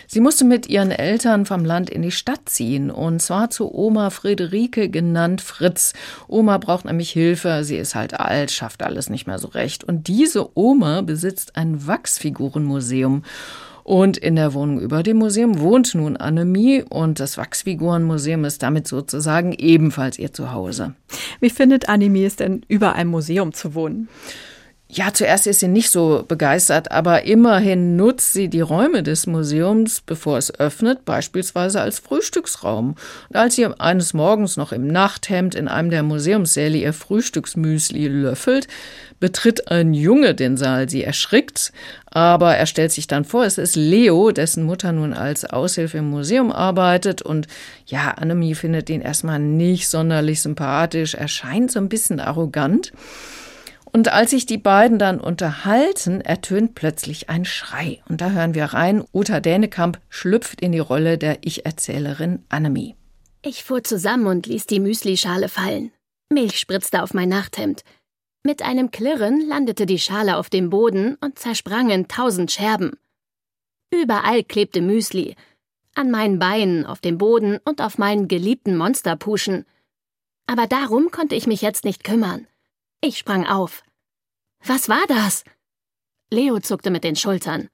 Sie 0.07 0.21
musste 0.21 0.45
mit 0.45 0.69
ihren 0.69 0.91
Eltern 0.91 1.45
vom 1.45 1.65
Land 1.65 1.91
in 1.91 2.03
die 2.03 2.11
Stadt 2.11 2.49
ziehen 2.49 2.91
und 2.91 3.21
zwar 3.21 3.51
zu 3.51 3.75
Oma 3.75 4.11
Friederike, 4.11 4.89
genannt 4.89 5.41
Fritz. 5.41 5.93
Oma 6.29 6.59
braucht 6.59 6.85
nämlich 6.85 7.11
Hilfe, 7.11 7.65
sie 7.65 7.77
ist 7.77 7.95
halt 7.95 8.19
alt, 8.19 8.51
schafft 8.51 8.83
alles 8.83 9.11
nicht 9.11 9.27
mehr 9.27 9.39
so 9.39 9.49
recht. 9.49 9.85
Und 9.85 10.09
diese 10.09 10.57
Oma 10.57 11.01
besitzt 11.03 11.57
ein 11.57 11.87
Wachsfigurenmuseum. 11.87 13.23
Und 13.83 14.17
in 14.17 14.37
der 14.37 14.55
Wohnung 14.55 14.81
über 14.81 15.03
dem 15.03 15.19
Museum 15.19 15.61
wohnt 15.61 15.95
nun 15.95 16.17
Annemie 16.17 16.83
und 16.89 17.21
das 17.21 17.37
Wachsfigurenmuseum 17.37 18.47
ist 18.47 18.63
damit 18.63 18.89
sozusagen 18.89 19.53
ebenfalls 19.53 20.19
ihr 20.19 20.33
Zuhause. 20.33 20.95
Wie 21.41 21.51
findet 21.51 21.89
Annemie 21.91 22.25
es 22.25 22.37
denn, 22.37 22.63
über 22.69 22.95
einem 22.95 23.11
Museum 23.11 23.53
zu 23.53 23.75
wohnen? 23.75 24.09
Ja, 24.95 25.13
zuerst 25.13 25.49
ist 25.49 25.59
sie 25.59 25.67
nicht 25.67 25.91
so 25.91 26.25
begeistert, 26.29 26.93
aber 26.93 27.25
immerhin 27.25 27.97
nutzt 27.97 28.33
sie 28.33 28.47
die 28.47 28.61
Räume 28.61 29.03
des 29.03 29.27
Museums, 29.27 30.01
bevor 30.01 30.39
es 30.39 30.57
öffnet, 30.61 31.05
beispielsweise 31.05 31.81
als 31.81 31.99
Frühstücksraum. 31.99 32.95
Und 33.29 33.37
als 33.37 33.57
sie 33.57 33.67
eines 33.67 34.15
Morgens 34.15 34.57
noch 34.57 34.71
im 34.71 34.87
Nachthemd 34.87 35.57
in 35.57 35.67
einem 35.67 35.91
der 35.91 36.05
Museumssäle 36.05 36.79
ihr 36.79 36.93
Frühstücksmüsli 36.93 38.07
löffelt, 38.07 38.69
betritt 39.19 39.69
ein 39.69 39.95
Junge 39.95 40.33
den 40.33 40.57
Saal. 40.57 40.89
Sie 40.89 41.03
erschrickt, 41.03 41.73
aber 42.07 42.55
er 42.55 42.67
stellt 42.67 42.93
sich 42.93 43.09
dann 43.09 43.25
vor, 43.25 43.45
es 43.45 43.59
ist 43.59 43.75
Leo, 43.75 44.31
dessen 44.31 44.63
Mutter 44.63 44.93
nun 44.93 45.13
als 45.13 45.45
Aushilfe 45.45 45.99
im 45.99 46.09
Museum 46.09 46.53
arbeitet. 46.53 47.21
Und 47.21 47.49
ja, 47.87 48.13
Annemie 48.13 48.55
findet 48.55 48.89
ihn 48.91 49.01
erstmal 49.01 49.41
nicht 49.41 49.89
sonderlich 49.89 50.41
sympathisch, 50.41 51.15
er 51.17 51.27
scheint 51.27 51.73
so 51.73 51.81
ein 51.81 51.89
bisschen 51.89 52.21
arrogant. 52.21 52.93
Und 53.95 54.13
als 54.13 54.31
sich 54.31 54.45
die 54.45 54.59
beiden 54.59 54.99
dann 54.99 55.21
unterhalten, 55.21 56.21
ertönt 56.21 56.75
plötzlich 56.75 57.31
ein 57.31 57.45
Schrei. 57.45 58.03
Und 58.09 58.21
da 58.21 58.31
hören 58.31 58.57
wir 58.57 58.65
rein, 58.65 59.05
Uta 59.13 59.39
Dänekamp 59.39 60.01
schlüpft 60.09 60.61
in 60.61 60.73
die 60.73 60.81
Rolle 60.81 61.17
der 61.17 61.39
Ich-Erzählerin 61.43 62.45
Annemie. 62.49 62.97
Ich 63.43 63.63
fuhr 63.63 63.85
zusammen 63.85 64.27
und 64.27 64.49
ließ 64.49 64.67
die 64.67 64.81
Müslischale 64.81 65.49
fallen. 65.49 65.93
Milch 66.29 66.59
spritzte 66.59 67.05
auf 67.05 67.15
mein 67.15 67.29
Nachthemd. 67.29 67.85
Mit 68.43 68.63
einem 68.63 68.91
Klirren 68.91 69.47
landete 69.47 69.87
die 69.87 70.01
Schale 70.01 70.39
auf 70.39 70.51
dem 70.51 70.71
Boden 70.71 71.17
und 71.21 71.39
zersprang 71.39 71.91
in 71.91 72.09
tausend 72.09 72.51
Scherben. 72.51 72.99
Überall 73.93 74.43
klebte 74.43 74.81
Müsli. 74.81 75.37
An 75.95 76.11
meinen 76.11 76.41
Beinen, 76.41 76.85
auf 76.85 77.01
dem 77.01 77.17
Boden 77.17 77.61
und 77.65 77.81
auf 77.81 77.97
meinen 77.99 78.27
geliebten 78.27 78.77
Monsterpuschen. 78.77 79.67
Aber 80.49 80.67
darum 80.67 81.13
konnte 81.13 81.37
ich 81.37 81.47
mich 81.47 81.63
jetzt 81.63 81.85
nicht 81.85 82.03
kümmern. 82.03 82.49
Ich 83.07 83.19
sprang 83.19 83.47
auf. 83.47 83.83
Was 84.65 84.89
war 84.89 85.05
das? 85.09 85.45
Leo 86.31 86.59
zuckte 86.59 86.89
mit 86.91 87.05
den 87.05 87.17
Schultern. 87.17 87.69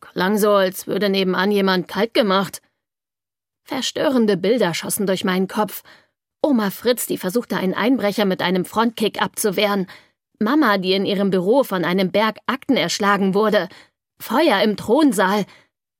Klang 0.00 0.38
so, 0.38 0.52
als 0.52 0.86
würde 0.86 1.08
nebenan 1.08 1.50
jemand 1.50 1.88
kalt 1.88 2.14
gemacht. 2.14 2.62
Verstörende 3.64 4.36
Bilder 4.36 4.72
schossen 4.72 5.08
durch 5.08 5.24
meinen 5.24 5.48
Kopf. 5.48 5.82
Oma 6.42 6.70
Fritz, 6.70 7.08
die 7.08 7.18
versuchte, 7.18 7.56
einen 7.56 7.74
Einbrecher 7.74 8.24
mit 8.24 8.40
einem 8.40 8.64
Frontkick 8.64 9.20
abzuwehren. 9.20 9.88
Mama, 10.38 10.78
die 10.78 10.92
in 10.92 11.06
ihrem 11.06 11.30
Büro 11.30 11.64
von 11.64 11.84
einem 11.84 12.12
Berg 12.12 12.38
Akten 12.46 12.76
erschlagen 12.76 13.34
wurde. 13.34 13.68
Feuer 14.20 14.62
im 14.62 14.76
Thronsaal. 14.76 15.44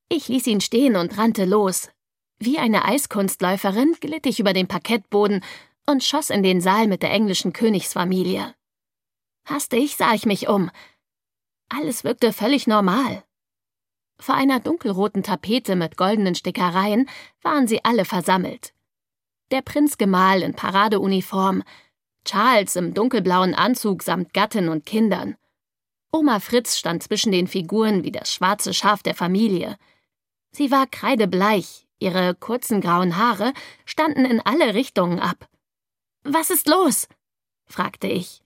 Ich 0.07 0.29
ließ 0.29 0.47
ihn 0.47 0.61
stehen 0.61 0.95
und 0.95 1.17
rannte 1.17 1.43
los. 1.43 1.89
Wie 2.39 2.59
eine 2.59 2.85
Eiskunstläuferin 2.85 3.97
glitt 3.99 4.25
ich 4.25 4.39
über 4.39 4.53
den 4.53 4.69
Parkettboden 4.69 5.43
und 5.89 6.03
schoss 6.03 6.29
in 6.29 6.43
den 6.43 6.61
Saal 6.61 6.87
mit 6.87 7.01
der 7.01 7.11
englischen 7.11 7.53
Königsfamilie. 7.53 8.53
Hastig 9.45 9.95
sah 9.95 10.13
ich 10.13 10.25
mich 10.25 10.49
um. 10.49 10.69
Alles 11.69 12.03
wirkte 12.03 12.33
völlig 12.33 12.67
normal. 12.67 13.23
Vor 14.19 14.35
einer 14.35 14.59
dunkelroten 14.59 15.23
Tapete 15.23 15.75
mit 15.75 15.95
goldenen 15.95 16.35
Stickereien 16.35 17.09
waren 17.41 17.67
sie 17.67 17.83
alle 17.85 18.03
versammelt. 18.03 18.73
Der 19.51 19.61
Prinzgemahl 19.61 20.41
in 20.41 20.53
Paradeuniform, 20.53 21.63
Charles 22.25 22.75
im 22.75 22.93
dunkelblauen 22.93 23.55
Anzug 23.55 24.03
samt 24.03 24.33
Gattin 24.33 24.67
und 24.67 24.85
Kindern. 24.85 25.37
Oma 26.11 26.39
Fritz 26.39 26.77
stand 26.77 27.03
zwischen 27.03 27.31
den 27.31 27.47
Figuren 27.47 28.03
wie 28.03 28.11
das 28.11 28.33
schwarze 28.33 28.73
Schaf 28.73 29.03
der 29.03 29.15
Familie. 29.15 29.77
Sie 30.51 30.71
war 30.71 30.87
kreidebleich, 30.87 31.87
ihre 31.99 32.35
kurzen 32.35 32.81
grauen 32.81 33.15
Haare 33.17 33.53
standen 33.85 34.25
in 34.25 34.41
alle 34.41 34.73
Richtungen 34.73 35.19
ab. 35.19 35.47
Was 36.23 36.49
ist 36.49 36.67
los? 36.67 37.07
fragte 37.65 38.07
ich. 38.07 38.41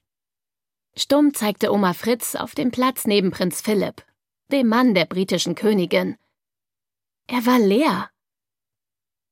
Stumm 0.96 1.32
zeigte 1.34 1.72
Oma 1.72 1.94
Fritz 1.94 2.34
auf 2.34 2.54
den 2.54 2.70
Platz 2.70 3.06
neben 3.06 3.30
Prinz 3.30 3.60
Philipp, 3.60 4.04
dem 4.50 4.68
Mann 4.68 4.94
der 4.94 5.06
britischen 5.06 5.54
Königin. 5.54 6.16
Er 7.26 7.46
war 7.46 7.58
leer. 7.58 8.10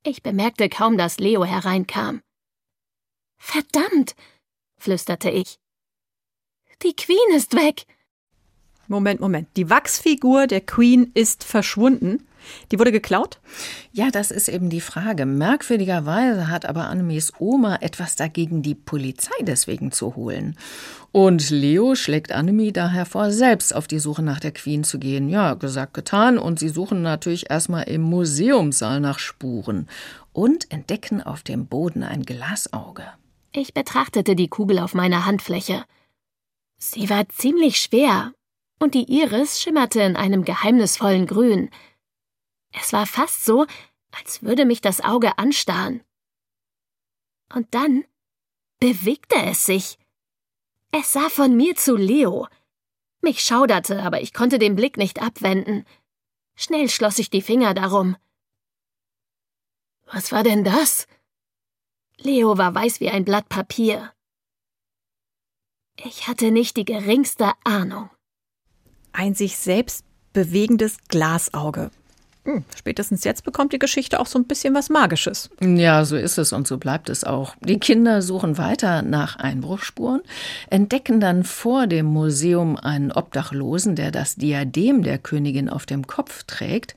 Ich 0.03 0.23
bemerkte 0.23 0.69
kaum, 0.71 0.97
dass 0.97 1.19
Leo 1.19 1.45
hereinkam. 1.45 2.23
Verdammt, 3.37 4.15
flüsterte 4.79 5.31
ich. 5.31 5.59
Die 6.83 6.97
Queen 6.97 7.35
ist 7.35 7.55
weg. 7.55 7.85
Moment, 8.89 9.21
Moment. 9.21 9.55
Die 9.57 9.69
Wachsfigur 9.69 10.47
der 10.47 10.63
Queen 10.63 11.11
ist 11.15 11.45
verschwunden. 11.45 12.27
Die 12.71 12.79
wurde 12.79 12.93
geklaut? 12.93 13.41
Ja, 13.93 14.11
das 14.11 14.31
ist 14.31 14.49
eben 14.49 14.71
die 14.71 14.81
Frage. 14.81 15.27
Merkwürdigerweise 15.27 16.49
hat 16.49 16.67
aber 16.67 16.89
Annemies 16.89 17.33
Oma 17.39 17.77
etwas 17.77 18.17
dagegen, 18.17 18.63
die 18.63 18.75
Polizei 18.75 19.35
deswegen 19.43 19.93
zu 19.93 20.17
holen. 20.17 20.57
Und 21.13 21.51
Leo 21.51 21.95
schlägt 21.95 22.33
Annemie 22.33 22.73
daher 22.73 23.07
vor, 23.07 23.31
selbst 23.31 23.75
auf 23.75 23.89
die 23.89 23.99
Suche 23.99 24.23
nach 24.23 24.41
der 24.41 24.53
Queen 24.53 24.85
zu 24.85 24.99
gehen. 24.99 25.29
Ja, 25.29 25.55
gesagt, 25.55 25.95
getan. 25.95 26.39
Und 26.39 26.59
sie 26.59 26.69
suchen 26.69 27.03
natürlich 27.03 27.51
erstmal 27.51 27.85
im 27.85 28.03
Museumssaal 28.03 29.01
nach 29.01 29.19
Spuren 29.19 29.89
und 30.33 30.71
entdecken 30.71 31.23
auf 31.23 31.43
dem 31.43 31.67
Boden 31.67 32.03
ein 32.03 32.23
Glasauge. 32.23 33.05
Ich 33.53 33.75
betrachtete 33.75 34.37
die 34.37 34.49
Kugel 34.49 34.79
auf 34.79 34.95
meiner 34.95 35.27
Handfläche. 35.27 35.85
Sie 36.79 37.11
war 37.11 37.29
ziemlich 37.29 37.79
schwer, 37.79 38.33
und 38.79 38.95
die 38.95 39.13
Iris 39.13 39.61
schimmerte 39.61 40.01
in 40.01 40.17
einem 40.17 40.45
geheimnisvollen 40.45 41.27
Grün. 41.27 41.71
Es 42.73 42.93
war 42.93 43.07
fast 43.07 43.45
so, 43.45 43.67
als 44.13 44.43
würde 44.43 44.65
mich 44.65 44.81
das 44.81 45.01
Auge 45.01 45.39
anstarren. 45.39 46.03
Und 47.53 47.75
dann 47.75 48.05
bewegte 48.79 49.37
es 49.37 49.67
sich. 49.67 49.99
Es 50.93 51.13
sah 51.13 51.29
von 51.29 51.57
mir 51.57 51.77
zu 51.77 51.97
Leo. 51.97 52.49
Mich 53.21 53.43
schauderte, 53.43 54.03
aber 54.03 54.21
ich 54.21 54.33
konnte 54.33 54.59
den 54.59 54.77
Blick 54.77 54.97
nicht 54.97 55.21
abwenden. 55.23 55.85
Schnell 56.57 56.89
schloss 56.89 57.19
ich 57.19 57.31
die 57.31 57.43
Finger 57.43 57.75
darum. 57.75 58.17
Was 60.07 60.33
war 60.33 60.43
denn 60.43 60.65
das? 60.65 61.07
Leo 62.19 62.59
war 62.59 62.75
weiß 62.75 63.01
wie 63.01 63.11
ein 63.11 63.25
Blatt 63.25 63.49
Papier. 63.49 64.13
Ich 65.97 66.29
hatte 66.29 66.51
nicht 66.51 66.77
die 66.77 66.85
geringste 66.85 67.53
Ahnung. 67.65 68.11
Ein 69.13 69.35
sich 69.35 69.57
selbst 69.57 70.05
bewegendes 70.33 70.99
Glasauge. 71.09 71.91
Hm, 72.45 72.65
spätestens 72.75 73.25
jetzt 73.25 73.45
bekommt 73.45 73.75
die 73.75 73.79
Geschichte 73.79 74.19
auch 74.19 74.27
so 74.27 74.39
ein 74.39 74.47
bisschen 74.47 74.75
was 74.75 74.89
Magisches. 74.89 75.51
Ja, 75.61 76.05
so 76.07 76.17
ist 76.17 76.39
es 76.39 76.53
und 76.53 76.67
so 76.67 76.79
bleibt 76.79 77.11
es 77.11 77.23
auch. 77.23 77.55
Die 77.61 77.79
Kinder 77.79 78.23
suchen 78.23 78.57
weiter 78.57 79.03
nach 79.03 79.37
Einbruchspuren, 79.37 80.23
entdecken 80.71 81.21
dann 81.21 81.45
vor 81.45 81.87
dem 81.87 82.07
Museum 82.07 82.77
einen 82.77 83.13
Obdachlosen, 83.13 83.95
der 83.95 84.11
das 84.11 84.37
Diadem 84.37 85.03
der 85.03 85.19
Königin 85.19 85.69
auf 85.69 85.85
dem 85.85 86.07
Kopf 86.07 86.45
trägt. 86.45 86.95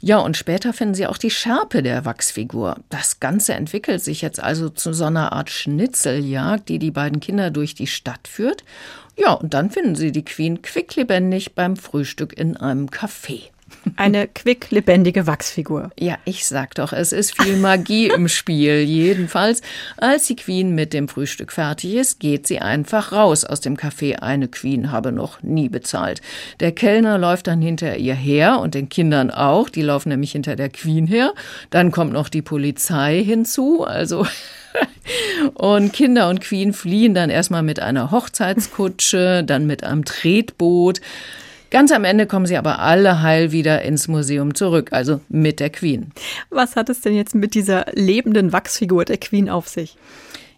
Ja, 0.00 0.18
und 0.18 0.36
später 0.36 0.74
finden 0.74 0.94
sie 0.94 1.06
auch 1.06 1.16
die 1.16 1.30
Schärpe 1.30 1.82
der 1.82 2.04
Wachsfigur. 2.04 2.76
Das 2.90 3.20
Ganze 3.20 3.54
entwickelt 3.54 4.04
sich 4.04 4.20
jetzt 4.20 4.38
also 4.38 4.68
zu 4.68 4.92
so 4.92 5.06
einer 5.06 5.32
Art 5.32 5.48
Schnitzeljagd, 5.48 6.68
die 6.68 6.78
die 6.78 6.90
beiden 6.90 7.20
Kinder 7.20 7.50
durch 7.50 7.74
die 7.74 7.86
Stadt 7.86 8.28
führt. 8.28 8.64
Ja, 9.16 9.32
und 9.32 9.54
dann 9.54 9.70
finden 9.70 9.94
sie 9.94 10.12
die 10.12 10.24
Queen 10.24 10.60
quicklebendig 10.60 11.54
beim 11.54 11.76
Frühstück 11.76 12.36
in 12.38 12.58
einem 12.58 12.88
Café. 12.88 13.53
Eine 13.96 14.28
quicklebendige 14.28 15.26
Wachsfigur. 15.26 15.90
Ja, 15.98 16.16
ich 16.24 16.46
sag 16.46 16.74
doch, 16.74 16.92
es 16.92 17.12
ist 17.12 17.40
viel 17.40 17.56
Magie 17.56 18.08
im 18.08 18.28
Spiel. 18.28 18.80
Jedenfalls, 18.80 19.62
als 19.96 20.26
die 20.26 20.36
Queen 20.36 20.74
mit 20.74 20.92
dem 20.92 21.08
Frühstück 21.08 21.52
fertig 21.52 21.94
ist, 21.94 22.18
geht 22.18 22.46
sie 22.46 22.60
einfach 22.60 23.12
raus 23.12 23.44
aus 23.44 23.60
dem 23.60 23.76
Café. 23.76 24.16
Eine 24.16 24.48
Queen 24.48 24.90
habe 24.90 25.12
noch 25.12 25.42
nie 25.42 25.68
bezahlt. 25.68 26.22
Der 26.60 26.72
Kellner 26.72 27.18
läuft 27.18 27.46
dann 27.46 27.60
hinter 27.60 27.96
ihr 27.96 28.14
her 28.14 28.58
und 28.60 28.74
den 28.74 28.88
Kindern 28.88 29.30
auch. 29.30 29.68
Die 29.68 29.82
laufen 29.82 30.08
nämlich 30.08 30.32
hinter 30.32 30.56
der 30.56 30.70
Queen 30.70 31.06
her. 31.06 31.32
Dann 31.70 31.90
kommt 31.90 32.12
noch 32.12 32.28
die 32.28 32.42
Polizei 32.42 33.22
hinzu. 33.22 33.84
Also 33.84 34.26
und 35.54 35.92
Kinder 35.92 36.28
und 36.28 36.40
Queen 36.40 36.72
fliehen 36.72 37.14
dann 37.14 37.30
erstmal 37.30 37.62
mit 37.62 37.80
einer 37.80 38.10
Hochzeitskutsche, 38.10 39.44
dann 39.44 39.66
mit 39.66 39.84
einem 39.84 40.04
Tretboot. 40.04 41.00
Ganz 41.70 41.90
am 41.90 42.04
Ende 42.04 42.26
kommen 42.26 42.46
sie 42.46 42.56
aber 42.56 42.78
alle 42.78 43.22
heil 43.22 43.50
wieder 43.50 43.82
ins 43.82 44.06
Museum 44.06 44.54
zurück, 44.54 44.92
also 44.92 45.20
mit 45.28 45.60
der 45.60 45.70
Queen. 45.70 46.12
Was 46.50 46.76
hat 46.76 46.88
es 46.88 47.00
denn 47.00 47.14
jetzt 47.14 47.34
mit 47.34 47.54
dieser 47.54 47.86
lebenden 47.94 48.52
Wachsfigur 48.52 49.04
der 49.04 49.18
Queen 49.18 49.48
auf 49.48 49.68
sich? 49.68 49.96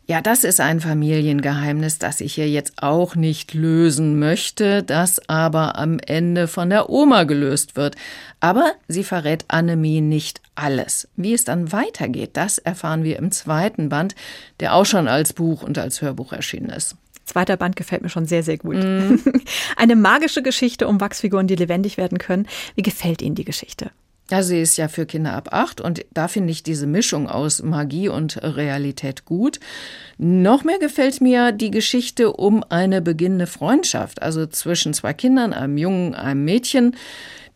Ja, 0.08 0.20
das 0.20 0.44
ist 0.44 0.60
ein 0.60 0.78
Familiengeheimnis, 0.78 1.98
das 1.98 2.20
ich 2.20 2.34
hier 2.34 2.48
jetzt 2.48 2.74
auch 2.80 3.16
nicht 3.16 3.54
lösen 3.54 4.20
möchte, 4.20 4.84
das 4.84 5.28
aber 5.28 5.76
am 5.76 5.98
Ende 5.98 6.46
von 6.46 6.70
der 6.70 6.90
Oma 6.90 7.24
gelöst 7.24 7.74
wird. 7.74 7.96
Aber 8.38 8.72
sie 8.86 9.02
verrät 9.02 9.46
Annemie 9.48 10.00
nicht 10.00 10.40
alles. 10.54 11.08
Wie 11.16 11.34
es 11.34 11.42
dann 11.42 11.72
weitergeht, 11.72 12.30
das 12.34 12.58
erfahren 12.58 13.02
wir 13.02 13.18
im 13.18 13.32
zweiten 13.32 13.88
Band, 13.88 14.14
der 14.60 14.74
auch 14.74 14.86
schon 14.86 15.08
als 15.08 15.32
Buch 15.32 15.64
und 15.64 15.76
als 15.76 16.00
Hörbuch 16.02 16.32
erschienen 16.32 16.70
ist. 16.70 16.94
Zweiter 17.26 17.56
Band 17.56 17.76
gefällt 17.76 18.02
mir 18.02 18.08
schon 18.08 18.26
sehr, 18.26 18.42
sehr 18.42 18.56
gut. 18.56 18.76
Mm. 18.76 19.16
Eine 19.76 19.96
magische 19.96 20.42
Geschichte 20.42 20.86
um 20.88 21.00
Wachsfiguren, 21.00 21.46
die 21.46 21.56
lebendig 21.56 21.96
werden 21.96 22.18
können. 22.18 22.46
Wie 22.76 22.82
gefällt 22.82 23.20
Ihnen 23.20 23.34
die 23.34 23.44
Geschichte? 23.44 23.90
Ja, 24.28 24.42
sie 24.42 24.60
ist 24.60 24.76
ja 24.76 24.88
für 24.88 25.06
Kinder 25.06 25.34
ab 25.34 25.50
acht 25.52 25.80
und 25.80 26.04
da 26.12 26.26
finde 26.26 26.50
ich 26.50 26.64
diese 26.64 26.88
Mischung 26.88 27.28
aus 27.28 27.62
Magie 27.62 28.08
und 28.08 28.42
Realität 28.42 29.24
gut. 29.24 29.60
Noch 30.18 30.64
mehr 30.64 30.80
gefällt 30.80 31.20
mir 31.20 31.52
die 31.52 31.70
Geschichte 31.70 32.32
um 32.32 32.64
eine 32.68 33.00
beginnende 33.00 33.46
Freundschaft, 33.46 34.22
also 34.22 34.46
zwischen 34.46 34.94
zwei 34.94 35.12
Kindern, 35.12 35.52
einem 35.52 35.78
Jungen, 35.78 36.16
einem 36.16 36.44
Mädchen 36.44 36.96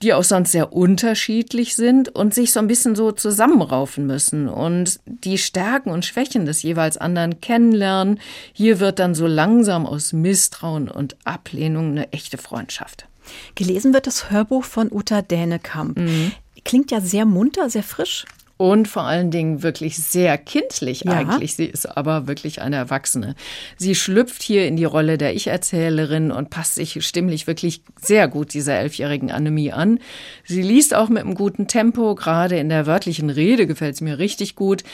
die 0.03 0.15
auch 0.15 0.25
sonst 0.25 0.53
sehr 0.53 0.73
unterschiedlich 0.73 1.77
sind 1.77 2.09
und 2.09 2.33
sich 2.33 2.53
so 2.53 2.61
ein 2.61 2.67
bisschen 2.67 2.97
so 2.97 3.13
zusammenraufen 3.13 4.07
müssen 4.07 4.49
und 4.49 5.01
die 5.05 5.37
Stärken 5.37 5.91
und 5.91 6.07
Schwächen 6.07 6.47
des 6.47 6.63
jeweils 6.63 6.97
anderen 6.97 7.41
kennenlernen. 7.41 8.19
Hier 8.53 8.81
wird 8.81 8.99
dann 8.99 9.15
so 9.15 9.27
langsam 9.27 9.87
aus 9.87 10.13
Misstrauen 10.13 10.89
und 10.89 11.17
Ablehnung 11.25 11.91
eine 11.91 12.13
echte 12.13 12.39
Freundschaft. 12.39 13.07
Gelesen 13.55 13.93
wird 13.93 14.07
das 14.07 14.31
Hörbuch 14.31 14.65
von 14.65 14.91
Uta 14.91 15.23
Dänekamp. 15.23 15.99
Mhm. 15.99 16.33
Klingt 16.65 16.91
ja 16.91 17.01
sehr 17.01 17.27
munter, 17.27 17.71
sehr 17.71 17.83
frisch 17.83 18.25
und 18.61 18.89
vor 18.89 19.05
allen 19.05 19.31
Dingen 19.31 19.63
wirklich 19.63 19.97
sehr 19.97 20.37
kindlich 20.37 21.05
ja. 21.07 21.13
eigentlich. 21.13 21.57
Sie 21.57 21.65
ist 21.65 21.87
aber 21.97 22.27
wirklich 22.27 22.61
eine 22.61 22.77
Erwachsene. 22.77 23.35
Sie 23.79 23.95
schlüpft 23.95 24.43
hier 24.43 24.69
in 24.69 24.77
die 24.77 24.85
Rolle 24.85 25.17
der 25.17 25.35
Ich-Erzählerin 25.35 26.31
und 26.31 26.51
passt 26.51 26.75
sich 26.75 27.03
stimmlich 27.07 27.47
wirklich 27.47 27.81
sehr 27.99 28.29
gut 28.29 28.53
dieser 28.53 28.75
elfjährigen 28.75 29.31
Annemie 29.31 29.73
an. 29.73 29.99
Sie 30.45 30.61
liest 30.61 30.95
auch 30.95 31.09
mit 31.09 31.23
einem 31.23 31.37
guten 31.37 31.69
Tempo, 31.69 32.15
gerade 32.15 32.59
in 32.59 32.69
der 32.69 32.85
wörtlichen 32.85 33.31
Rede 33.31 33.67
gefällt 33.67 33.95
es 33.95 34.03
mir 34.03 34.19
richtig 34.19 34.57
gut. 34.57 34.85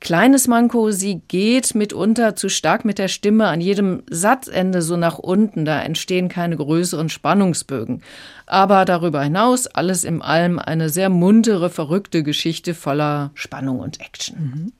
Kleines 0.00 0.48
Manko, 0.48 0.90
sie 0.90 1.22
geht 1.28 1.74
mitunter 1.74 2.36
zu 2.36 2.50
stark 2.50 2.84
mit 2.84 2.98
der 2.98 3.08
Stimme 3.08 3.46
an 3.46 3.60
jedem 3.62 4.02
Satzende 4.10 4.82
so 4.82 4.98
nach 4.98 5.18
unten, 5.18 5.64
da 5.64 5.80
entstehen 5.80 6.28
keine 6.28 6.56
größeren 6.56 7.08
Spannungsbögen. 7.08 8.02
Aber 8.46 8.84
darüber 8.84 9.22
hinaus 9.22 9.66
alles 9.66 10.04
im 10.04 10.20
allem 10.20 10.58
eine 10.58 10.90
sehr 10.90 11.08
muntere, 11.08 11.70
verrückte 11.70 12.22
Geschichte 12.22 12.74
voller 12.74 13.30
Spannung 13.34 13.80
und 13.80 14.00
Action. 14.00 14.36
Mhm. 14.38 14.72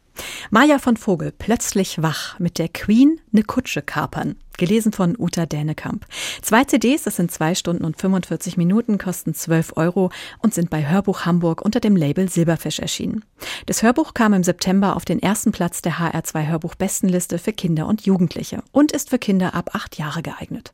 Maja 0.51 0.79
von 0.79 0.97
Vogel, 0.97 1.33
plötzlich 1.37 2.03
wach, 2.03 2.39
mit 2.39 2.59
der 2.59 2.69
Queen 2.69 3.21
eine 3.33 3.43
Kutsche 3.43 3.83
kapern. 3.83 4.37
Gelesen 4.57 4.93
von 4.93 5.17
Uta 5.19 5.47
Dänekamp. 5.47 6.07
Zwei 6.41 6.65
CDs, 6.65 7.03
das 7.03 7.17
sind 7.17 7.33
zwei 7.33 7.57
Stunden 7.57 7.85
und 7.85 8.01
45 8.01 8.57
Minuten, 8.57 8.99
kosten 8.99 9.35
12 9.35 9.77
Euro 9.77 10.11
und 10.39 10.55
sind 10.55 10.71
bei 10.71 10.89
Hörbuch 10.89 11.25
Hamburg 11.25 11.63
unter 11.63 11.81
dem 11.81 11.97
Label 11.97 12.29
Silberfisch 12.29 12.79
erschienen. 12.79 13.25
Das 13.67 13.83
Hörbuch 13.83 14.15
kam 14.15 14.33
im 14.33 14.45
September 14.45 14.95
auf 14.95 15.05
den 15.05 15.21
ersten 15.21 15.51
Platz 15.51 15.83
der 15.83 15.95
HR2 15.95 16.47
Hörbuch 16.47 16.77
Bestenliste 16.77 17.39
für 17.39 17.53
Kinder 17.53 17.87
und 17.89 18.07
Jugendliche 18.07 18.63
und 18.71 18.93
ist 18.93 19.11
für 19.11 19.19
Kinder 19.19 19.55
ab 19.55 19.71
acht 19.73 19.99
Jahre 19.99 20.23
geeignet. 20.23 20.73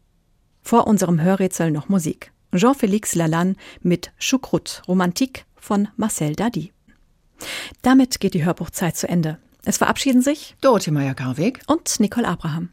Vor 0.63 0.87
unserem 0.87 1.21
Hörrätsel 1.21 1.71
noch 1.71 1.89
Musik. 1.89 2.33
Jean-Félix 2.55 3.17
Lalanne 3.17 3.55
mit 3.81 4.13
Choucroute, 4.19 4.83
Romantik 4.89 5.47
von 5.57 5.89
Marcel 5.97 6.35
Dadi. 6.35 6.73
Damit 7.83 8.21
geht 8.21 8.35
die 8.35 8.45
Hörbuchzeit 8.45 8.97
zu 8.97 9.09
Ende. 9.09 9.39
Es 9.65 9.79
verabschieden 9.79 10.23
sich 10.23 10.57
Dorothee 10.61 10.91
Meyer-Karweg 10.91 11.61
und 11.67 12.01
Nicole 12.01 12.27
Abraham. 12.27 12.71